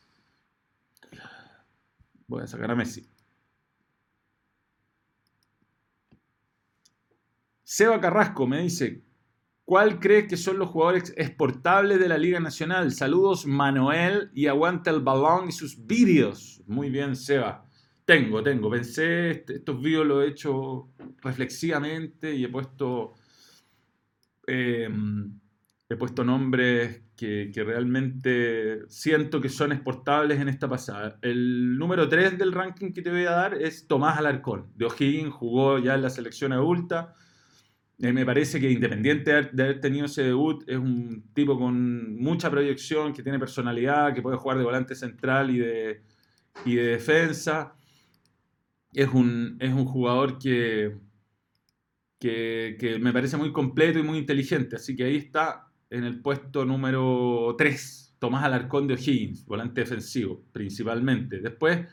Voy 2.29 2.45
a 2.45 2.47
sacar 2.47 2.71
a 2.71 2.77
Messi. 2.77 3.05
Seba 7.65 8.01
Carrasco 8.01 8.47
me 8.47 8.61
dice, 8.61 9.03
¿cuál 9.65 9.99
crees 10.01 10.29
que 10.29 10.37
son 10.37 10.59
los 10.59 10.69
jugadores 10.71 11.13
exportables 11.17 11.99
de 11.99 12.09
la 12.09 12.19
Liga 12.19 12.41
Nacional? 12.41 12.93
Saludos 12.93 13.47
Manuel 13.47 14.31
y 14.35 14.47
aguanta 14.47 14.91
el 14.91 15.01
balón 15.01 15.49
y 15.49 15.53
sus 15.53 15.87
vídeos. 15.87 16.63
Muy 16.67 16.91
bien, 16.91 17.17
Seba. 17.17 17.67
Tengo, 18.05 18.43
tengo. 18.43 18.71
Pensé, 18.71 19.31
este, 19.31 19.57
estos 19.57 19.81
vídeos 19.81 20.07
los 20.07 20.25
he 20.25 20.29
hecho 20.29 20.91
reflexivamente 21.23 22.35
y 22.35 22.45
he 22.45 22.49
puesto, 22.49 23.15
em, 24.47 25.41
he 25.89 25.97
puesto 25.97 26.23
nombres 26.25 27.03
que, 27.17 27.51
realmente 27.55 28.83
siento 28.89 29.41
que 29.41 29.49
son 29.49 29.73
exportables 29.73 30.41
en 30.41 30.49
esta 30.49 30.69
pasada. 30.69 31.19
El 31.23 31.79
número 31.79 32.09
3 32.09 32.37
del 32.39 32.53
ranking 32.53 32.93
que 32.93 33.03
te 33.03 33.11
voy 33.11 33.25
a 33.25 33.31
dar 33.31 33.55
es 33.55 33.87
Tomás 33.87 34.19
Alarcón. 34.19 34.71
De 34.75 34.85
O'Higgins 34.87 35.33
jugó 35.33 35.79
ya 35.79 35.95
en 35.95 36.03
la 36.03 36.11
selección 36.11 36.53
adulta. 36.53 37.15
Eh, 38.01 38.13
me 38.13 38.27
parece 38.27 38.61
que 38.61 38.71
independiente 38.71 39.31
de 39.53 39.63
haber 39.63 39.81
tenido 39.81 40.07
ese 40.07 40.25
debut, 40.25 40.65
es 40.67 40.77
un 40.77 41.25
tipo 41.33 41.59
con 41.59 42.17
mucha 42.17 42.51
proyección, 42.51 43.13
que 43.13 43.23
tiene 43.23 43.39
personalidad, 43.39 44.13
que 44.15 44.23
puede 44.23 44.37
jugar 44.37 44.59
de 44.59 44.65
volante 44.65 44.95
central 44.95 45.51
y 45.51 45.59
de, 45.59 46.03
y 46.65 46.75
de 46.75 46.85
defensa 46.87 47.75
es 48.95 49.09
un, 49.09 49.57
es 49.61 49.73
un 49.73 49.85
jugador 49.85 50.39
que, 50.39 50.97
que, 52.19 52.99
me 53.01 53.13
parece 53.13 53.37
muy 53.37 53.53
completo 53.53 53.99
y 53.99 54.03
muy 54.03 54.19
inteligente. 54.19 54.77
Así 54.77 54.95
que 54.97 55.05
ahí 55.05 55.17
está 55.17 55.69
en 55.91 56.05
el 56.05 56.21
puesto 56.23 56.65
número 56.65 57.55
3, 57.59 58.17
Tomás 58.19 58.45
Alarcón 58.45 58.87
de 58.87 58.95
O'Higgins, 58.95 59.45
volante 59.45 59.81
defensivo 59.83 60.45
principalmente. 60.53 61.41
Después, 61.41 61.87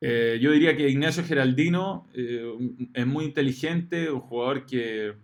eh, 0.00 0.38
yo 0.40 0.52
diría 0.52 0.76
que 0.76 0.88
Ignacio 0.88 1.24
Geraldino 1.24 2.08
eh, 2.14 2.52
es 2.92 3.06
muy 3.06 3.24
inteligente, 3.24 4.10
un 4.10 4.20
jugador 4.20 4.66
que, 4.66 5.14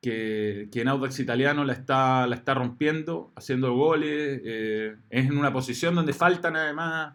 que, 0.00 0.68
en 0.72 0.88
Audax 0.88 1.20
Italiano 1.20 1.64
la 1.64 1.74
está, 1.74 2.26
la 2.26 2.34
está 2.34 2.54
rompiendo, 2.54 3.32
haciendo 3.36 3.74
goles, 3.74 4.40
eh, 4.44 4.96
es 5.08 5.26
en 5.26 5.38
una 5.38 5.52
posición 5.52 5.94
donde 5.94 6.12
faltan 6.12 6.56
además 6.56 7.14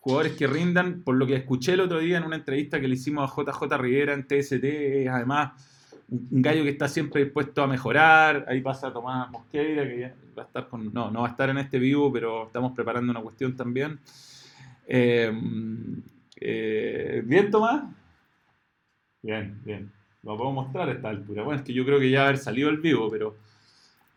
jugadores 0.00 0.32
que 0.32 0.46
rindan, 0.46 1.02
por 1.02 1.14
lo 1.14 1.26
que 1.26 1.36
escuché 1.36 1.74
el 1.74 1.80
otro 1.80 2.00
día 2.00 2.18
en 2.18 2.24
una 2.24 2.36
entrevista 2.36 2.80
que 2.80 2.88
le 2.88 2.94
hicimos 2.94 3.30
a 3.30 3.34
JJ 3.34 3.78
Rivera 3.78 4.12
en 4.12 4.26
TST, 4.26 4.64
es 4.64 5.08
además 5.08 5.52
un 6.10 6.42
gallo 6.42 6.64
que 6.64 6.70
está 6.70 6.88
siempre 6.88 7.24
dispuesto 7.24 7.62
a 7.62 7.66
mejorar, 7.66 8.44
ahí 8.48 8.60
pasa 8.60 8.92
Tomás 8.92 9.30
Mosqueira, 9.30 9.84
que 9.84 10.12
va 10.36 10.42
a 10.42 10.46
estar 10.46 10.68
con, 10.68 10.92
no, 10.92 11.10
no 11.10 11.22
va 11.22 11.28
a 11.28 11.30
estar 11.30 11.48
en 11.48 11.58
este 11.58 11.78
vivo, 11.78 12.12
pero 12.12 12.48
estamos 12.48 12.72
preparando 12.72 13.12
una 13.12 13.22
cuestión 13.22 13.56
también. 13.56 13.98
Eh, 14.86 15.32
eh, 16.36 17.22
¿Bien, 17.24 17.50
Tomás? 17.50 17.84
Bien, 19.22 19.60
bien. 19.64 19.92
Lo 20.22 20.36
puedo 20.36 20.50
mostrar 20.52 20.88
a 20.88 20.92
esta 20.92 21.08
altura. 21.08 21.42
Bueno, 21.42 21.60
es 21.60 21.66
que 21.66 21.72
yo 21.72 21.84
creo 21.84 21.98
que 21.98 22.10
ya 22.10 22.24
haber 22.24 22.38
salido 22.38 22.70
el 22.70 22.78
vivo, 22.78 23.10
pero 23.10 23.36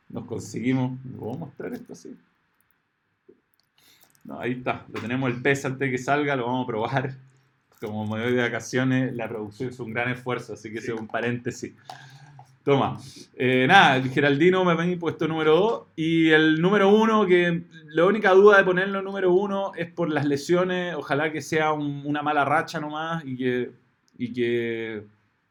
nos 0.10 0.26
conseguimos. 0.26 0.98
¿Lo 1.12 1.20
puedo 1.20 1.38
mostrar 1.38 1.74
esto 1.74 1.94
así? 1.94 2.18
ahí 4.40 4.54
está, 4.54 4.86
lo 4.92 5.00
tenemos 5.00 5.30
el 5.30 5.42
pez 5.42 5.64
antes 5.64 5.80
de 5.80 5.92
que 5.92 5.98
salga, 5.98 6.36
lo 6.36 6.46
vamos 6.46 6.66
a 6.66 6.68
probar. 6.68 7.16
Como 7.80 8.06
me 8.06 8.24
voy 8.24 8.34
de 8.34 8.42
vacaciones, 8.42 9.16
la 9.16 9.30
producción 9.30 9.70
es 9.70 9.80
un 9.80 9.94
gran 9.94 10.10
esfuerzo, 10.10 10.54
así 10.54 10.72
que 10.72 10.80
es 10.80 10.90
un 10.90 11.08
paréntesis. 11.08 11.74
Toma. 12.68 13.00
Eh, 13.38 13.64
nada, 13.66 13.96
el 13.96 14.10
Geraldino 14.10 14.66
me 14.66 14.74
ha 14.74 15.00
puesto 15.00 15.26
número 15.26 15.56
2. 15.56 15.84
Y 15.96 16.32
el 16.32 16.62
número 16.62 16.90
1, 16.90 17.26
que 17.26 17.64
la 17.94 18.04
única 18.04 18.32
duda 18.32 18.58
de 18.58 18.66
ponerlo 18.66 19.02
número 19.02 19.32
1 19.32 19.72
es 19.78 19.90
por 19.90 20.10
las 20.10 20.26
lesiones. 20.26 20.94
Ojalá 20.94 21.32
que 21.32 21.42
sea 21.42 21.72
una 21.72 22.22
mala 22.22 22.44
racha 22.44 22.82
nomás 22.82 23.24
y 23.24 23.38
que, 23.38 23.72
y 24.18 24.34
que 24.34 25.04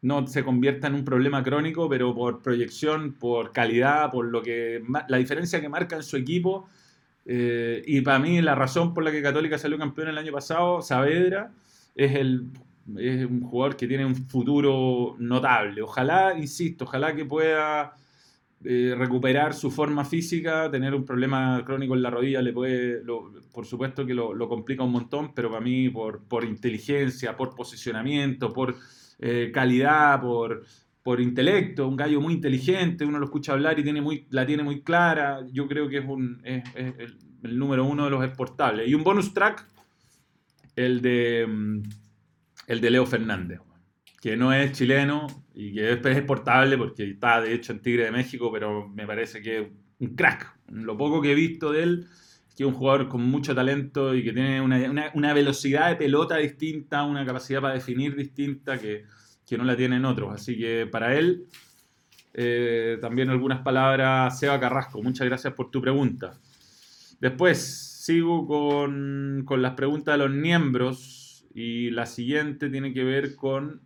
no 0.02 0.26
se 0.26 0.44
convierta 0.44 0.88
en 0.88 0.94
un 0.94 1.06
problema 1.06 1.42
crónico, 1.42 1.88
pero 1.88 2.14
por 2.14 2.42
proyección, 2.42 3.14
por 3.14 3.50
calidad, 3.50 4.10
por 4.10 4.26
lo 4.26 4.42
que 4.42 4.82
la 5.08 5.16
diferencia 5.16 5.58
que 5.58 5.70
marca 5.70 5.96
en 5.96 6.02
su 6.02 6.18
equipo 6.18 6.68
eh, 7.24 7.82
y 7.86 8.02
para 8.02 8.18
mí 8.18 8.42
la 8.42 8.54
razón 8.54 8.92
por 8.92 9.04
la 9.04 9.10
que 9.10 9.22
Católica 9.22 9.56
salió 9.56 9.78
campeón 9.78 10.08
el 10.08 10.18
año 10.18 10.32
pasado, 10.32 10.82
Saavedra, 10.82 11.50
es, 11.94 12.14
el, 12.14 12.50
es 12.98 13.24
un 13.26 13.42
jugador 13.42 13.76
que 13.76 13.86
tiene 13.86 14.04
un 14.04 14.14
futuro 14.14 15.16
notable. 15.18 15.82
Ojalá, 15.82 16.38
insisto, 16.38 16.84
ojalá 16.84 17.14
que 17.14 17.24
pueda 17.24 17.94
eh, 18.64 18.94
recuperar 18.96 19.54
su 19.54 19.70
forma 19.70 20.04
física, 20.04 20.70
tener 20.70 20.94
un 20.94 21.04
problema 21.04 21.62
crónico 21.64 21.94
en 21.94 22.02
la 22.02 22.10
rodilla, 22.10 22.42
le 22.42 22.52
puede, 22.52 23.02
por 23.52 23.66
supuesto 23.66 24.06
que 24.06 24.14
lo, 24.14 24.48
complica 24.48 24.82
un 24.82 24.92
montón, 24.92 25.34
pero 25.34 25.50
para 25.50 25.60
mí 25.60 25.88
por, 25.90 26.22
por 26.24 26.44
inteligencia, 26.44 27.36
por 27.36 27.54
posicionamiento, 27.54 28.52
por 28.52 28.76
eh, 29.18 29.50
calidad, 29.52 30.20
por 30.20 30.64
por 31.06 31.20
intelecto, 31.20 31.86
un 31.86 31.94
gallo 31.94 32.20
muy 32.20 32.34
inteligente, 32.34 33.04
uno 33.04 33.20
lo 33.20 33.26
escucha 33.26 33.52
hablar 33.52 33.78
y 33.78 33.84
tiene 33.84 34.02
muy, 34.02 34.26
la 34.30 34.44
tiene 34.44 34.64
muy 34.64 34.82
clara. 34.82 35.46
Yo 35.52 35.68
creo 35.68 35.88
que 35.88 35.98
es, 35.98 36.04
un, 36.04 36.40
es, 36.42 36.64
el, 36.74 37.16
el, 37.44 37.56
número 37.56 37.84
uno 37.84 38.06
de 38.06 38.10
los 38.10 38.24
exportables. 38.24 38.88
Y 38.88 38.94
un 38.94 39.04
bonus 39.04 39.32
track, 39.32 39.64
el 40.74 41.00
de, 41.00 41.46
mm, 41.46 41.82
el 42.66 42.80
de 42.80 42.90
Leo 42.90 43.06
Fernández, 43.06 43.60
que 44.20 44.36
no 44.36 44.52
es 44.52 44.72
chileno 44.72 45.26
y 45.54 45.74
que 45.74 45.92
es 45.92 46.04
exportable 46.04 46.76
porque 46.76 47.10
está 47.10 47.40
de 47.40 47.54
hecho 47.54 47.72
en 47.72 47.80
Tigre 47.80 48.04
de 48.04 48.12
México, 48.12 48.50
pero 48.52 48.88
me 48.88 49.06
parece 49.06 49.42
que 49.42 49.58
es 49.58 49.66
un 50.00 50.14
crack. 50.14 50.58
Lo 50.68 50.96
poco 50.96 51.22
que 51.22 51.32
he 51.32 51.34
visto 51.34 51.72
de 51.72 51.82
él 51.82 52.06
que 52.56 52.64
es 52.64 52.66
un 52.66 52.74
jugador 52.74 53.08
con 53.08 53.22
mucho 53.22 53.54
talento 53.54 54.14
y 54.14 54.24
que 54.24 54.32
tiene 54.32 54.62
una, 54.62 55.10
una, 55.12 55.34
velocidad 55.34 55.90
de 55.90 55.96
pelota 55.96 56.38
distinta, 56.38 57.04
una 57.04 57.26
capacidad 57.26 57.60
para 57.60 57.74
definir 57.74 58.16
distinta 58.16 58.78
que, 58.78 59.04
que 59.46 59.58
no 59.58 59.64
la 59.64 59.76
tienen 59.76 60.06
otros. 60.06 60.32
Así 60.32 60.56
que 60.56 60.86
para 60.86 61.14
él, 61.18 61.44
eh, 62.32 62.96
también 63.02 63.28
algunas 63.28 63.60
palabras, 63.60 64.38
Seba 64.38 64.58
Carrasco, 64.58 65.02
muchas 65.02 65.26
gracias 65.26 65.52
por 65.52 65.70
tu 65.70 65.82
pregunta. 65.82 66.40
Después 67.20 67.58
sigo 68.02 68.46
con, 68.46 69.42
con 69.44 69.60
las 69.60 69.74
preguntas 69.74 70.14
de 70.14 70.24
los 70.26 70.30
miembros 70.30 71.25
y 71.56 71.90
la 71.90 72.04
siguiente 72.04 72.68
tiene 72.68 72.92
que 72.92 73.02
ver 73.02 73.34
con 73.34 73.80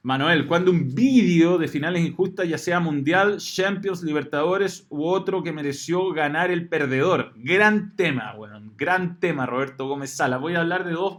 Manuel, 0.00 0.46
cuando 0.46 0.70
un 0.70 0.94
vídeo 0.94 1.58
de 1.58 1.68
finales 1.68 2.02
injustas, 2.02 2.48
ya 2.48 2.56
sea 2.56 2.80
Mundial, 2.80 3.36
Champions, 3.36 4.02
Libertadores 4.02 4.86
u 4.88 5.04
otro 5.04 5.42
que 5.42 5.52
mereció 5.52 6.14
ganar 6.14 6.50
el 6.50 6.66
perdedor? 6.66 7.34
Gran 7.36 7.94
tema, 7.94 8.32
bueno, 8.34 8.72
gran 8.78 9.20
tema, 9.20 9.44
Roberto 9.44 9.86
Gómez 9.86 10.16
Sala. 10.16 10.38
Voy 10.38 10.54
a 10.54 10.60
hablar 10.60 10.86
de 10.86 10.92
dos, 10.92 11.18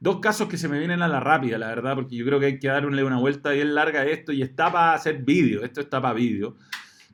dos 0.00 0.20
casos 0.20 0.48
que 0.48 0.56
se 0.56 0.66
me 0.66 0.78
vienen 0.78 1.02
a 1.02 1.08
la 1.08 1.20
rápida, 1.20 1.58
la 1.58 1.68
verdad, 1.68 1.96
porque 1.96 2.16
yo 2.16 2.24
creo 2.24 2.40
que 2.40 2.46
hay 2.46 2.58
que 2.58 2.68
darle 2.68 3.04
una 3.04 3.18
vuelta 3.18 3.50
bien 3.50 3.74
larga 3.74 4.00
a 4.00 4.06
esto 4.06 4.32
y 4.32 4.40
está 4.40 4.72
para 4.72 4.94
hacer 4.94 5.22
vídeo, 5.22 5.62
esto 5.62 5.82
está 5.82 6.00
para 6.00 6.14
vídeo. 6.14 6.56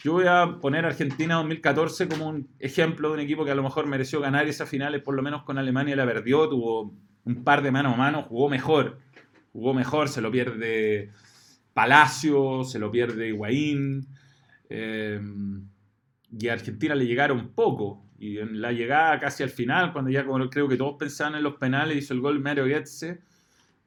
Yo 0.04 0.12
voy 0.12 0.25
a 0.26 0.59
poner 0.61 0.85
Argentina 0.85 1.37
2014 1.37 2.09
como 2.09 2.28
un 2.28 2.49
ejemplo 2.59 3.09
de 3.09 3.14
un 3.14 3.21
equipo 3.21 3.44
que 3.44 3.52
a 3.52 3.54
lo 3.54 3.62
mejor 3.62 3.87
mereció 3.87 4.21
ganar 4.21 4.47
esas 4.47 4.68
finales, 4.68 5.02
por 5.02 5.14
lo 5.14 5.23
menos 5.23 5.44
con 5.44 5.59
Alemania 5.59 5.94
la 5.94 6.06
perdió, 6.06 6.49
tuvo 6.49 6.94
un 7.25 7.44
par 7.44 7.62
de 7.62 7.71
mano 7.71 7.94
a 7.94 7.97
mano, 7.97 8.23
jugó 8.23 8.49
mejor 8.49 8.99
jugó 9.52 9.75
mejor, 9.75 10.09
se 10.09 10.21
lo 10.21 10.30
pierde 10.30 11.11
Palacio, 11.75 12.64
se 12.64 12.78
lo 12.78 12.90
pierde 12.90 13.28
Higuaín. 13.28 14.06
Em, 14.68 15.68
y 16.38 16.49
a 16.49 16.54
Argentina 16.54 16.94
le 16.94 17.06
llegaron 17.06 17.52
poco. 17.54 18.04
Y 18.18 18.38
en 18.38 18.61
la 18.61 18.73
llegada 18.73 19.18
casi 19.21 19.42
al 19.42 19.50
final, 19.50 19.92
cuando 19.92 20.11
ya 20.11 20.25
como 20.25 20.49
creo 20.49 20.68
que 20.68 20.76
todos 20.76 20.97
pensaban 20.99 21.35
en 21.35 21.42
los 21.42 21.56
penales, 21.56 21.97
hizo 21.97 22.14
el 22.14 22.21
gol 22.21 22.40
Mario 22.40 22.64
Goetze. 22.66 23.21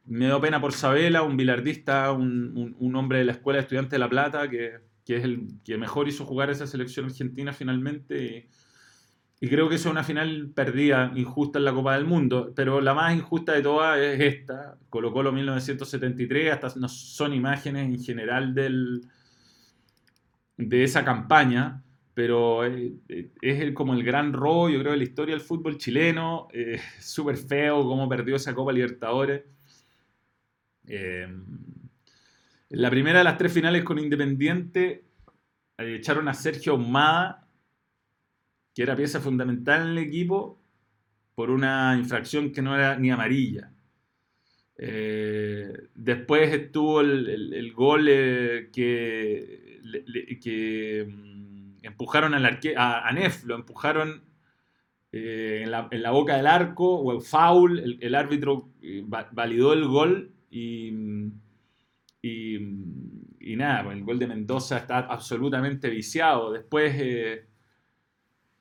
Me 0.06 0.26
dio 0.26 0.40
pena 0.42 0.62
por 0.62 0.74
Sabela, 0.74 1.24
un 1.24 1.38
bilardista, 1.38 2.12
un, 2.12 2.76
un, 2.78 2.96
hombre 2.96 3.20
de 3.20 3.26
la 3.26 3.32
Escuela 3.32 3.58
de 3.58 3.62
Estudiantes 3.64 3.92
de 3.92 4.00
La 4.00 4.10
Plata, 4.10 4.48
que, 4.48 4.74
que, 5.06 5.18
es 5.18 5.24
el 5.24 5.48
que 5.64 5.78
mejor 5.78 6.08
hizo 6.08 6.26
jugar 6.26 6.50
esa 6.50 6.68
selección 6.68 7.06
argentina 7.06 7.54
finalmente. 7.54 8.50
Y, 9.40 9.48
creo 9.48 9.70
que 9.70 9.76
eso 9.76 9.90
es 9.90 9.92
una 9.92 10.04
final 10.04 10.52
perdida, 10.56 11.12
injusta 11.16 11.60
en 11.60 11.66
la 11.66 11.74
Copa 11.74 11.96
del 11.96 12.06
Mundo. 12.06 12.52
Pero 12.56 12.82
la 12.82 12.94
más 12.94 13.16
injusta 13.16 13.54
de 13.54 13.62
todas 13.62 14.00
es 14.00 14.20
esta. 14.20 14.78
Colo 14.90 15.14
Colo 15.14 15.32
1973, 15.32 16.54
hasta 16.54 16.80
no 16.80 16.90
son 16.90 17.34
imágenes 17.34 17.86
en 17.86 18.04
general 18.04 18.56
del, 18.56 19.08
de 20.58 20.84
esa 20.84 21.06
campaña. 21.06 21.84
Pero 22.16 22.64
es, 22.64 22.94
es 23.42 23.74
como 23.74 23.94
el 23.94 24.04
gran 24.04 24.34
robo, 24.34 24.70
yo 24.70 24.80
creo, 24.80 24.94
de 24.94 24.98
la 24.98 25.04
historia 25.04 25.36
del 25.36 25.44
fútbol 25.44 25.78
chileno. 25.78 26.48
Eh, 26.52 26.80
Súper 27.00 27.38
feo 27.38 27.84
cómo 27.84 28.10
perdió 28.10 28.38
esa 28.38 28.56
Copa 28.56 28.72
Libertadores. 28.72 29.44
Eh, 30.88 31.28
la 32.70 32.90
primera 32.90 33.20
de 33.20 33.24
las 33.26 33.38
tres 33.38 33.54
finales 33.54 33.84
con 33.84 34.00
Independiente 34.00 35.06
echaron 35.78 36.28
a 36.28 36.34
Sergio 36.34 36.74
Ahumada 36.74 37.46
que 38.76 38.84
era 38.84 38.96
pieza 38.96 39.22
fundamental 39.22 39.84
en 39.84 39.88
el 39.88 39.98
equipo, 40.00 40.62
por 41.34 41.50
una 41.50 41.96
infracción 41.98 42.52
que 42.52 42.62
no 42.62 42.76
era 42.76 42.98
ni 42.98 43.10
amarilla. 43.10 43.72
Eh, 44.78 45.72
después 45.96 46.54
estuvo 46.54 47.00
el, 47.00 47.72
gol 47.74 48.08
eh, 48.10 48.70
que, 48.74 49.80
mm, 51.08 51.78
empujaron 51.84 52.34
al 52.34 52.46
a, 52.76 53.08
a, 53.08 53.14
Nef, 53.14 53.46
lo 53.46 53.56
empujaron 53.56 54.24
eh, 55.14 55.62
en, 55.64 55.72
la, 55.72 56.12
boca 56.12 56.36
del 56.36 56.48
arco, 56.48 56.96
o 56.96 57.14
el 57.14 57.22
foul, 57.22 57.98
el, 58.02 58.16
árbitro 58.16 58.70
validó 59.32 59.72
el 59.72 59.86
gol 59.88 60.34
y, 60.52 60.92
y, 62.26 62.56
y, 63.40 63.56
nada, 63.56 63.94
el 63.94 64.04
gol 64.04 64.18
de 64.18 64.26
Mendoza 64.28 64.78
está 64.78 65.00
absolutamente 65.00 65.90
viciado. 65.90 66.52
Después 66.52 66.94
eh, 66.98 67.48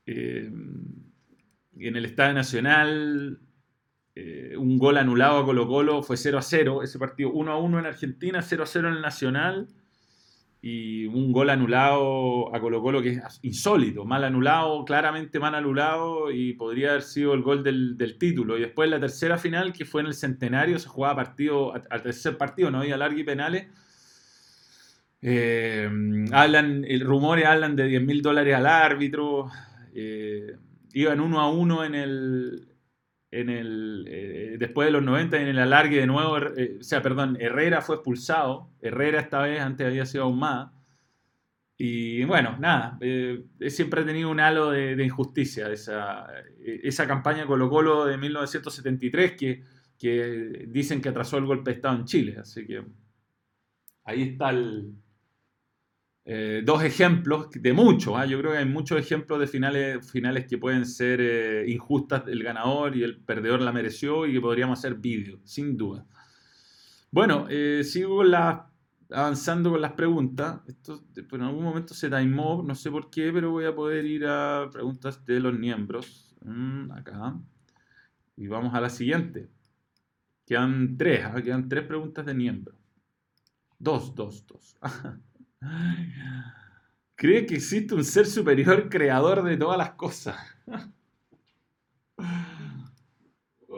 en 0.07 1.97
el 1.97 2.05
Estadio 2.05 2.35
Nacional, 2.35 3.41
eh, 4.15 4.55
un 4.59 4.79
gol 4.79 4.99
anulado 4.99 5.39
a 5.39 5.45
Colo 5.47 5.67
Colo 5.67 6.03
fue 6.03 6.19
0 6.19 6.39
a 6.39 6.43
0. 6.43 6.83
Ese 6.83 6.99
partido 6.99 7.31
1 7.33 7.53
a 7.53 7.59
1 7.59 7.79
en 7.79 7.87
Argentina, 7.87 8.43
0 8.43 8.63
a 8.63 8.67
0 8.67 8.89
en 8.89 8.95
el 8.95 9.01
Nacional. 9.01 9.69
Y 10.67 11.05
un 11.05 11.31
gol 11.31 11.51
anulado 11.51 12.55
a 12.55 12.59
Colo 12.59 12.81
Colo 12.81 13.03
que 13.03 13.11
es 13.11 13.39
insólito, 13.43 14.07
mal 14.07 14.25
anulado, 14.25 14.83
claramente 14.87 15.39
mal 15.39 15.55
anulado 15.55 16.31
y 16.31 16.55
podría 16.55 16.93
haber 16.93 17.03
sido 17.03 17.35
el 17.35 17.43
gol 17.43 17.63
del, 17.63 18.17
título. 18.19 18.57
Y 18.57 18.63
después 18.63 18.89
la 18.89 18.99
tercera 18.99 19.37
final, 19.37 19.75
que 19.75 19.85
fue 19.85 20.01
en 20.01 20.07
el 20.07 20.15
Centenario, 20.15 20.79
se 20.79 20.89
jugaba 20.89 21.17
partido, 21.17 21.75
al 21.75 22.03
tercer 22.03 22.39
partido, 22.39 22.71
no 22.71 22.79
había 22.79 22.97
larga 22.97 23.21
y 23.21 23.25
penales. 23.25 23.67
Eh, 25.21 25.87
hablan, 26.33 26.87
rumores 27.03 27.45
hablan 27.45 27.77
de 27.77 27.87
10 27.87 28.03
mil 28.03 28.23
dólares 28.23 28.55
al 28.55 28.67
árbitro, 28.67 29.51
eh, 29.95 30.57
iban 30.95 31.21
uno 31.21 31.41
a 31.43 31.51
uno 31.51 31.85
en 31.85 31.95
el, 31.95 32.74
en 33.41 33.51
el 33.51 34.07
eh, 34.09 34.57
después 34.59 34.87
de 34.87 34.93
los 34.93 35.03
90 35.03 35.41
en 35.41 35.49
el 35.49 35.59
alargue 35.59 35.99
de 35.99 36.07
nuevo, 36.07 36.39
eh, 36.39 36.79
o 36.81 36.83
sea, 36.83 37.03
perdón, 37.03 37.37
Herrera 37.41 37.83
fue 37.83 37.97
expulsado, 37.97 38.71
Herrera 38.81 39.21
esta 39.21 39.43
vez 39.43 39.61
antes 39.61 39.87
había 39.87 40.07
sido 40.07 40.31
más. 40.31 40.71
Y 41.77 42.25
bueno, 42.25 42.57
nada, 42.61 42.99
siempre 43.69 44.03
ha 44.03 44.07
tenido 44.07 44.31
un 44.31 44.39
halo 44.39 44.71
de, 44.71 45.05
injusticia 45.05 45.73
esa, 45.73 46.27
esa 46.63 47.07
campaña 47.09 47.47
Colo 47.47 47.69
Colo 47.69 48.07
de 48.07 48.17
1973 48.17 49.33
que, 49.33 49.65
que 49.99 50.67
dicen 50.69 51.03
que 51.03 51.09
atrasó 51.09 51.37
el 51.39 51.47
golpe 51.47 51.71
de 51.71 51.77
Estado 51.77 51.97
en 51.97 52.05
Chile. 52.05 52.37
Así 52.39 52.65
que 52.65 52.85
ahí 54.05 54.23
está 54.23 54.51
el, 54.51 54.95
eh, 56.27 56.63
dos 56.65 56.83
ejemplos 56.83 57.49
de 57.51 57.73
muchos. 57.73 58.15
¿ah? 58.17 58.25
Yo 58.25 58.39
creo 58.39 58.53
que 58.53 58.59
hay 58.59 58.65
muchos 58.65 58.99
ejemplos 58.99 59.39
de 59.41 59.47
finales, 59.47 60.11
finales 60.11 60.47
que 60.47 60.57
pueden 60.57 60.87
ser 60.87 61.21
eh, 61.21 61.65
injustas. 61.69 62.25
El 62.27 62.43
ganador 62.43 62.97
y 62.97 63.03
el 63.03 63.19
perdedor 63.19 63.61
la 63.61 63.73
mereció 63.73 64.27
y 64.27 64.33
que 64.33 64.41
podríamos 64.41 64.79
hacer 64.79 64.95
vídeo, 64.95 65.41
sin 65.45 65.77
duda. 65.77 66.07
Bueno, 67.11 67.47
eh, 67.51 67.83
sigo 67.85 68.23
avanzando 69.11 69.71
con 69.71 69.81
las 69.83 69.93
preguntas. 69.93 70.61
Esto 70.67 71.05
en 71.15 71.43
algún 71.43 71.65
momento 71.65 71.95
se 71.95 72.09
timó, 72.09 72.63
no 72.67 72.75
sé 72.75 72.91
por 72.91 73.11
qué, 73.11 73.31
pero 73.33 73.51
voy 73.51 73.67
a 73.67 73.75
poder 73.75 74.05
ir 74.07 74.27
a 74.27 74.69
preguntas 74.73 75.25
de 75.27 75.41
los 75.41 75.53
miembros. 75.59 76.35
Mm, 76.43 76.91
acá. 76.93 77.39
Y 78.37 78.47
vamos 78.49 78.75
a 78.75 78.81
la 78.81 78.91
siguiente. 78.91 79.51
Quedan 80.47 80.97
tres, 80.97 81.25
¿ah? 81.25 81.41
quedan 81.43 81.69
tres 81.69 81.85
preguntas 81.85 82.25
de 82.27 82.35
miembros. 82.35 82.77
Dos, 83.79 84.15
dos, 84.15 84.47
dos. 84.47 84.77
Cree 87.17 87.47
que 87.47 87.55
existe 87.55 87.95
un 87.95 88.05
ser 88.05 88.27
superior 88.27 88.89
creador 88.89 89.43
de 89.43 89.57
todas 89.57 89.79
las 89.79 89.93
cosas. 89.93 90.37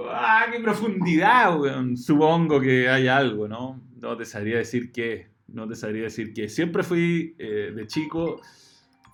¡Ah, 0.09 0.47
qué 0.51 0.61
profundidad, 0.61 1.59
Supongo 1.97 2.61
que 2.61 2.89
hay 2.89 3.09
algo, 3.09 3.49
¿no? 3.49 3.83
No 3.97 4.17
te 4.17 4.25
sabría 4.25 4.59
decir 4.59 4.93
qué. 4.93 5.29
No 5.49 5.67
te 5.69 5.75
sabría 5.75 6.05
decir 6.05 6.33
qué. 6.33 6.49
Siempre 6.49 6.83
fui, 6.83 7.35
eh, 7.39 7.73
de 7.75 7.87
chico, 7.87 8.41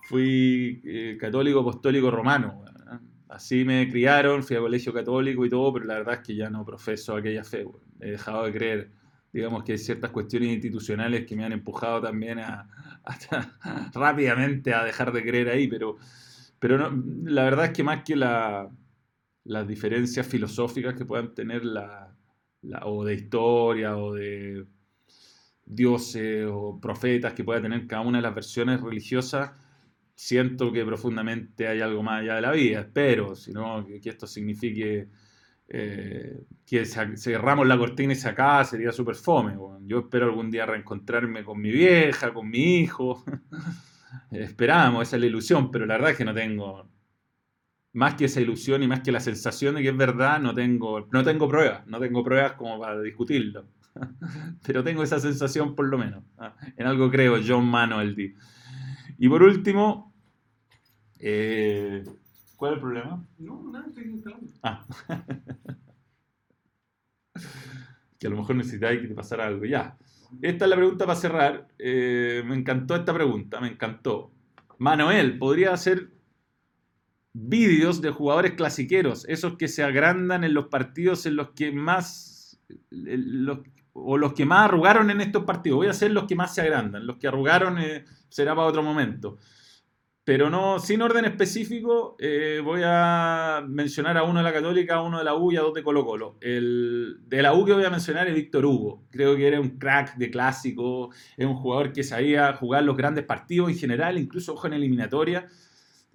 fui 0.07 0.81
eh, 0.83 1.17
católico 1.19 1.59
apostólico 1.59 2.09
romano. 2.11 2.63
Así 3.29 3.65
me 3.65 3.89
criaron, 3.89 4.43
fui 4.43 4.55
a 4.55 4.59
colegio 4.59 4.93
católico 4.93 5.45
y 5.45 5.49
todo, 5.49 5.73
pero 5.73 5.85
la 5.85 5.95
verdad 5.95 6.15
es 6.15 6.21
que 6.21 6.35
ya 6.35 6.49
no 6.49 6.63
profeso 6.63 7.15
aquella 7.15 7.43
fe. 7.43 7.65
He 7.99 8.11
dejado 8.11 8.45
de 8.45 8.53
creer 8.53 8.91
digamos 9.33 9.63
que 9.63 9.73
hay 9.73 9.77
ciertas 9.79 10.11
cuestiones 10.11 10.49
institucionales 10.49 11.25
que 11.25 11.35
me 11.35 11.43
han 11.43 11.51
empujado 11.51 12.01
también 12.01 12.39
a, 12.39 12.69
rápidamente 13.93 14.73
a 14.73 14.83
dejar 14.85 15.11
de 15.11 15.23
creer 15.23 15.49
ahí, 15.49 15.67
pero, 15.67 15.97
pero 16.59 16.77
no, 16.77 17.03
la 17.25 17.43
verdad 17.43 17.65
es 17.65 17.71
que 17.71 17.83
más 17.83 18.03
que 18.03 18.15
la, 18.15 18.69
las 19.43 19.67
diferencias 19.67 20.27
filosóficas 20.27 20.93
que 20.93 21.03
puedan 21.03 21.33
tener 21.33 21.65
la, 21.65 22.15
o 22.83 23.03
de 23.03 23.15
historia 23.15 23.97
o 23.97 24.13
de 24.13 24.65
dioses 25.65 26.47
o 26.49 26.79
profetas 26.79 27.33
que 27.33 27.43
pueda 27.43 27.61
tener 27.61 27.87
cada 27.87 28.03
una 28.03 28.19
de 28.19 28.21
las 28.21 28.35
versiones 28.35 28.81
religiosas, 28.81 29.51
siento 30.13 30.71
que 30.71 30.85
profundamente 30.85 31.67
hay 31.67 31.81
algo 31.81 32.03
más 32.03 32.21
allá 32.21 32.35
de 32.35 32.41
la 32.41 32.51
vida. 32.51 32.81
Espero, 32.81 33.35
sino 33.35 33.83
que, 33.85 33.99
que 33.99 34.09
esto 34.09 34.27
signifique 34.27 35.09
eh, 35.67 36.43
que 36.65 36.85
cerramos 36.85 37.67
la 37.67 37.77
cortina 37.77 38.13
y 38.13 38.15
se 38.15 38.29
acaba, 38.29 38.63
sería 38.65 38.91
súper 38.91 39.15
fome. 39.15 39.57
Yo 39.81 39.99
espero 39.99 40.25
algún 40.25 40.51
día 40.51 40.65
reencontrarme 40.65 41.43
con 41.43 41.59
mi 41.59 41.71
vieja, 41.71 42.33
con 42.33 42.49
mi 42.49 42.79
hijo. 42.79 43.23
Esperamos, 44.31 45.07
esa 45.07 45.15
es 45.15 45.21
la 45.21 45.27
ilusión, 45.27 45.71
pero 45.71 45.85
la 45.85 45.95
verdad 45.95 46.11
es 46.11 46.17
que 46.17 46.25
no 46.25 46.33
tengo, 46.33 46.87
más 47.93 48.15
que 48.15 48.25
esa 48.25 48.41
ilusión 48.41 48.83
y 48.83 48.87
más 48.87 49.01
que 49.01 49.11
la 49.11 49.19
sensación 49.19 49.75
de 49.75 49.83
que 49.83 49.89
es 49.89 49.97
verdad, 49.97 50.39
no 50.39 50.53
tengo, 50.53 51.07
no 51.11 51.23
tengo 51.23 51.47
pruebas, 51.47 51.85
no 51.87 51.99
tengo 51.99 52.23
pruebas 52.23 52.53
como 52.53 52.79
para 52.79 52.99
discutirlo. 53.01 53.65
pero 54.65 54.83
tengo 54.83 55.03
esa 55.03 55.19
sensación 55.19 55.75
por 55.75 55.87
lo 55.87 55.97
menos. 55.97 56.23
¿ah? 56.37 56.55
En 56.75 56.87
algo 56.87 57.09
creo, 57.11 57.39
John 57.45 57.65
Manuel. 57.65 58.35
Y 59.19 59.29
por 59.29 59.43
último, 59.43 60.13
eh, 61.19 62.03
¿cuál 62.55 62.73
es 62.73 62.75
el 62.75 62.81
problema? 62.81 63.25
No, 63.39 63.63
nada, 63.71 63.85
estoy 63.87 64.05
instalando. 64.05 64.51
Ah. 64.63 64.85
que 68.19 68.27
a 68.27 68.29
lo 68.29 68.37
mejor 68.37 68.55
necesitáis 68.55 69.01
que 69.01 69.07
te 69.07 69.15
pasara 69.15 69.47
algo. 69.47 69.65
Ya. 69.65 69.97
Esta 70.41 70.65
es 70.65 70.69
la 70.69 70.75
pregunta 70.75 71.05
para 71.05 71.19
cerrar. 71.19 71.67
Eh, 71.77 72.41
me 72.45 72.55
encantó 72.55 72.95
esta 72.95 73.13
pregunta, 73.13 73.59
me 73.59 73.67
encantó. 73.67 74.31
Manuel, 74.77 75.37
¿podría 75.37 75.73
hacer 75.73 76.09
vídeos 77.33 78.01
de 78.01 78.11
jugadores 78.11 78.53
clasiqueros? 78.53 79.27
Esos 79.27 79.57
que 79.57 79.67
se 79.67 79.83
agrandan 79.83 80.43
en 80.43 80.53
los 80.53 80.67
partidos 80.67 81.25
en 81.25 81.35
los 81.35 81.49
que 81.51 81.71
más... 81.71 82.59
o 83.93 84.17
los 84.17 84.33
que 84.33 84.45
más 84.45 84.65
arrugaron 84.65 85.11
en 85.11 85.21
estos 85.21 85.43
partidos. 85.43 85.77
Voy 85.77 85.87
a 85.87 85.91
hacer 85.91 86.11
los 86.11 86.25
que 86.25 86.35
más 86.35 86.55
se 86.55 86.61
agrandan. 86.61 87.05
Los 87.05 87.17
que 87.17 87.27
arrugaron 87.27 87.77
eh, 87.79 88.05
será 88.29 88.55
para 88.55 88.67
otro 88.67 88.83
momento. 88.83 89.37
Pero 90.25 90.49
no, 90.49 90.79
sin 90.79 91.01
orden 91.01 91.25
específico, 91.25 92.15
eh, 92.17 92.61
voy 92.63 92.81
a 92.85 93.61
mencionar 93.67 94.17
a 94.17 94.23
uno 94.23 94.39
de 94.39 94.43
la 94.45 94.53
Católica, 94.53 94.95
a 94.95 95.01
uno 95.01 95.17
de 95.17 95.25
la 95.25 95.35
U 95.35 95.51
y 95.51 95.57
a 95.57 95.61
dos 95.61 95.73
de 95.73 95.83
Colo 95.83 96.05
Colo. 96.05 96.37
El 96.39 97.17
de 97.27 97.41
la 97.41 97.53
U 97.53 97.65
que 97.65 97.73
voy 97.73 97.83
a 97.83 97.89
mencionar 97.89 98.29
es 98.29 98.35
Víctor 98.35 98.65
Hugo. 98.65 99.03
Creo 99.11 99.35
que 99.35 99.45
era 99.45 99.59
un 99.59 99.77
crack 99.77 100.15
de 100.15 100.31
clásico, 100.31 101.09
es 101.35 101.45
un 101.45 101.55
jugador 101.55 101.91
que 101.91 102.03
sabía 102.03 102.53
jugar 102.53 102.83
los 102.83 102.95
grandes 102.95 103.25
partidos 103.25 103.69
en 103.69 103.77
general, 103.77 104.17
incluso 104.17 104.53
ojo 104.53 104.67
en 104.67 104.73
eliminatoria, 104.73 105.49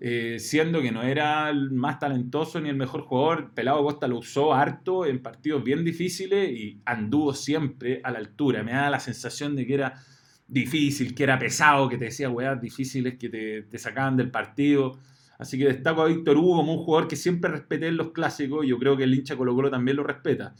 eh, 0.00 0.38
siendo 0.38 0.80
que 0.80 0.90
no 0.90 1.02
era 1.02 1.50
el 1.50 1.70
más 1.72 1.98
talentoso 1.98 2.60
ni 2.62 2.70
el 2.70 2.76
mejor 2.76 3.02
jugador. 3.02 3.52
Pelado 3.52 3.82
Costa 3.84 4.08
lo 4.08 4.20
usó 4.20 4.54
harto 4.54 5.04
en 5.04 5.20
partidos 5.22 5.62
bien 5.62 5.84
difíciles 5.84 6.50
y 6.50 6.80
anduvo 6.86 7.34
siempre 7.34 8.00
a 8.04 8.10
la 8.10 8.20
altura. 8.20 8.62
Me 8.62 8.72
da 8.72 8.88
la 8.88 9.00
sensación 9.00 9.54
de 9.54 9.66
que 9.66 9.74
era 9.74 10.02
difícil, 10.48 11.14
que 11.14 11.22
era 11.22 11.38
pesado, 11.38 11.88
que 11.88 11.98
te 11.98 12.06
decía 12.06 12.30
weas 12.30 12.60
difíciles 12.60 13.18
que 13.18 13.28
te, 13.28 13.62
te 13.62 13.78
sacaban 13.78 14.16
del 14.16 14.30
partido. 14.30 14.98
Así 15.38 15.56
que 15.56 15.66
destaco 15.66 16.02
a 16.02 16.06
Víctor 16.06 16.36
Hugo 16.36 16.56
como 16.56 16.74
un 16.74 16.84
jugador 16.84 17.06
que 17.06 17.14
siempre 17.14 17.50
respeté 17.50 17.86
en 17.86 17.96
los 17.96 18.10
clásicos. 18.10 18.66
Yo 18.66 18.78
creo 18.78 18.96
que 18.96 19.04
el 19.04 19.14
hincha 19.14 19.36
Colo 19.36 19.54
Colo 19.54 19.70
también 19.70 19.96
lo 19.96 20.02
respeta. 20.02 20.54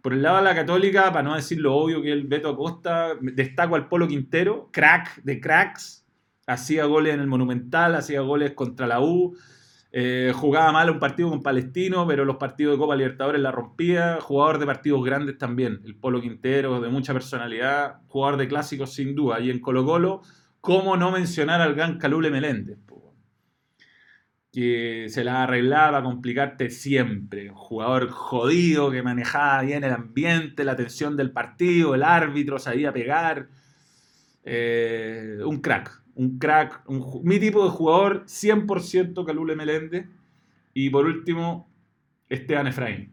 Por 0.00 0.14
el 0.14 0.22
lado 0.22 0.38
de 0.38 0.44
la 0.44 0.54
Católica, 0.54 1.12
para 1.12 1.22
no 1.22 1.36
decir 1.36 1.60
lo 1.60 1.76
obvio 1.76 2.00
que 2.00 2.10
el 2.10 2.26
Beto 2.26 2.48
Acosta, 2.48 3.14
destaco 3.20 3.76
al 3.76 3.88
Polo 3.88 4.08
Quintero, 4.08 4.70
crack 4.72 5.22
de 5.22 5.40
cracks. 5.40 6.06
Hacía 6.46 6.86
goles 6.86 7.14
en 7.14 7.20
el 7.20 7.26
Monumental, 7.26 7.94
hacía 7.94 8.20
goles 8.20 8.52
contra 8.52 8.86
la 8.86 9.00
U. 9.00 9.36
Eh, 9.94 10.32
jugaba 10.34 10.72
mal 10.72 10.88
un 10.88 10.98
partido 10.98 11.28
con 11.28 11.42
Palestino, 11.42 12.06
pero 12.06 12.24
los 12.24 12.36
partidos 12.36 12.74
de 12.74 12.78
Copa 12.78 12.96
Libertadores 12.96 13.40
la 13.42 13.52
rompía. 13.52 14.18
Jugador 14.20 14.58
de 14.58 14.66
partidos 14.66 15.04
grandes 15.04 15.36
también. 15.36 15.80
El 15.84 15.96
Polo 15.96 16.20
Quintero, 16.20 16.80
de 16.80 16.88
mucha 16.88 17.12
personalidad. 17.12 18.00
Jugador 18.08 18.38
de 18.38 18.48
clásicos 18.48 18.94
sin 18.94 19.14
duda. 19.14 19.38
Y 19.40 19.50
en 19.50 19.60
Colo 19.60 19.84
Colo, 19.84 20.22
¿cómo 20.60 20.96
no 20.96 21.12
mencionar 21.12 21.60
al 21.60 21.74
gran 21.74 21.98
Calule 21.98 22.30
Meléndez? 22.30 22.78
Que 24.50 25.06
se 25.08 25.24
la 25.24 25.44
arreglaba 25.44 25.98
a 25.98 26.02
complicarte 26.02 26.70
siempre. 26.70 27.50
Jugador 27.54 28.10
jodido 28.10 28.90
que 28.90 29.02
manejaba 29.02 29.62
bien 29.62 29.84
el 29.84 29.92
ambiente, 29.92 30.64
la 30.64 30.76
tensión 30.76 31.16
del 31.16 31.32
partido, 31.32 31.94
el 31.94 32.02
árbitro 32.02 32.58
sabía 32.58 32.92
pegar. 32.92 33.48
Eh, 34.44 35.38
un 35.44 35.60
crack 35.60 36.01
un 36.14 36.38
crack, 36.38 36.84
mi 37.22 37.38
tipo 37.38 37.64
de 37.64 37.70
jugador, 37.70 38.24
100% 38.26 39.24
Calule 39.24 39.56
Meléndez. 39.56 40.06
Y 40.74 40.90
por 40.90 41.06
último, 41.06 41.70
Esteban 42.28 42.66
Efraín. 42.66 43.12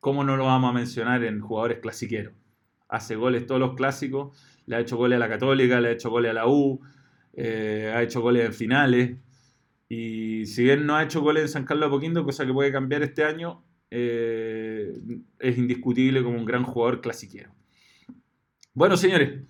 ¿Cómo 0.00 0.24
no 0.24 0.36
lo 0.36 0.44
vamos 0.44 0.70
a 0.70 0.72
mencionar 0.72 1.24
en 1.24 1.40
jugadores 1.40 1.78
clasiqueros? 1.80 2.34
Hace 2.88 3.16
goles 3.16 3.46
todos 3.46 3.60
los 3.60 3.74
clásicos, 3.74 4.38
le 4.66 4.76
ha 4.76 4.80
hecho 4.80 4.96
goles 4.96 5.16
a 5.16 5.20
la 5.20 5.28
Católica, 5.28 5.80
le 5.80 5.88
ha 5.88 5.92
hecho 5.92 6.10
goles 6.10 6.30
a 6.30 6.34
la 6.34 6.46
U, 6.46 6.80
eh, 7.32 7.92
ha 7.94 8.02
hecho 8.02 8.20
goles 8.20 8.46
en 8.46 8.52
finales. 8.54 9.16
Y 9.88 10.46
si 10.46 10.64
bien 10.64 10.86
no 10.86 10.96
ha 10.96 11.02
hecho 11.02 11.20
goles 11.20 11.42
en 11.42 11.48
San 11.48 11.64
Carlos 11.64 11.90
de 11.90 11.96
Poquindo, 11.96 12.24
cosa 12.24 12.46
que 12.46 12.52
puede 12.52 12.70
cambiar 12.70 13.02
este 13.02 13.24
año, 13.24 13.64
eh, 13.90 14.92
es 15.38 15.58
indiscutible 15.58 16.22
como 16.22 16.38
un 16.38 16.44
gran 16.44 16.62
jugador 16.62 17.00
clasiquero. 17.00 17.50
Bueno, 18.74 18.96
señores, 18.96 19.42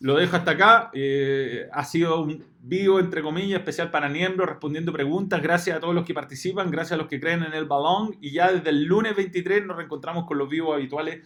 lo 0.00 0.16
dejo 0.16 0.36
hasta 0.36 0.52
acá. 0.52 0.90
Eh, 0.92 1.68
ha 1.72 1.84
sido 1.84 2.22
un 2.22 2.44
vivo, 2.60 2.98
entre 2.98 3.22
comillas, 3.22 3.60
especial 3.60 3.90
para 3.90 4.08
miembros, 4.08 4.48
respondiendo 4.48 4.92
preguntas. 4.92 5.40
Gracias 5.42 5.76
a 5.76 5.80
todos 5.80 5.94
los 5.94 6.04
que 6.04 6.14
participan, 6.14 6.70
gracias 6.70 6.92
a 6.92 6.96
los 6.96 7.06
que 7.06 7.20
creen 7.20 7.42
en 7.42 7.52
el 7.52 7.66
balón. 7.66 8.16
Y 8.20 8.32
ya 8.32 8.50
desde 8.50 8.70
el 8.70 8.84
lunes 8.84 9.14
23 9.14 9.66
nos 9.66 9.76
reencontramos 9.76 10.26
con 10.26 10.38
los 10.38 10.48
vivos 10.48 10.74
habituales 10.74 11.20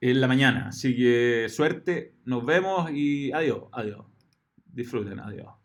en 0.00 0.20
la 0.20 0.26
mañana. 0.26 0.68
Así 0.68 0.96
que 0.96 1.46
suerte, 1.50 2.14
nos 2.24 2.44
vemos 2.44 2.90
y 2.90 3.32
adiós, 3.32 3.64
adiós. 3.72 4.06
Disfruten, 4.72 5.20
adiós. 5.20 5.59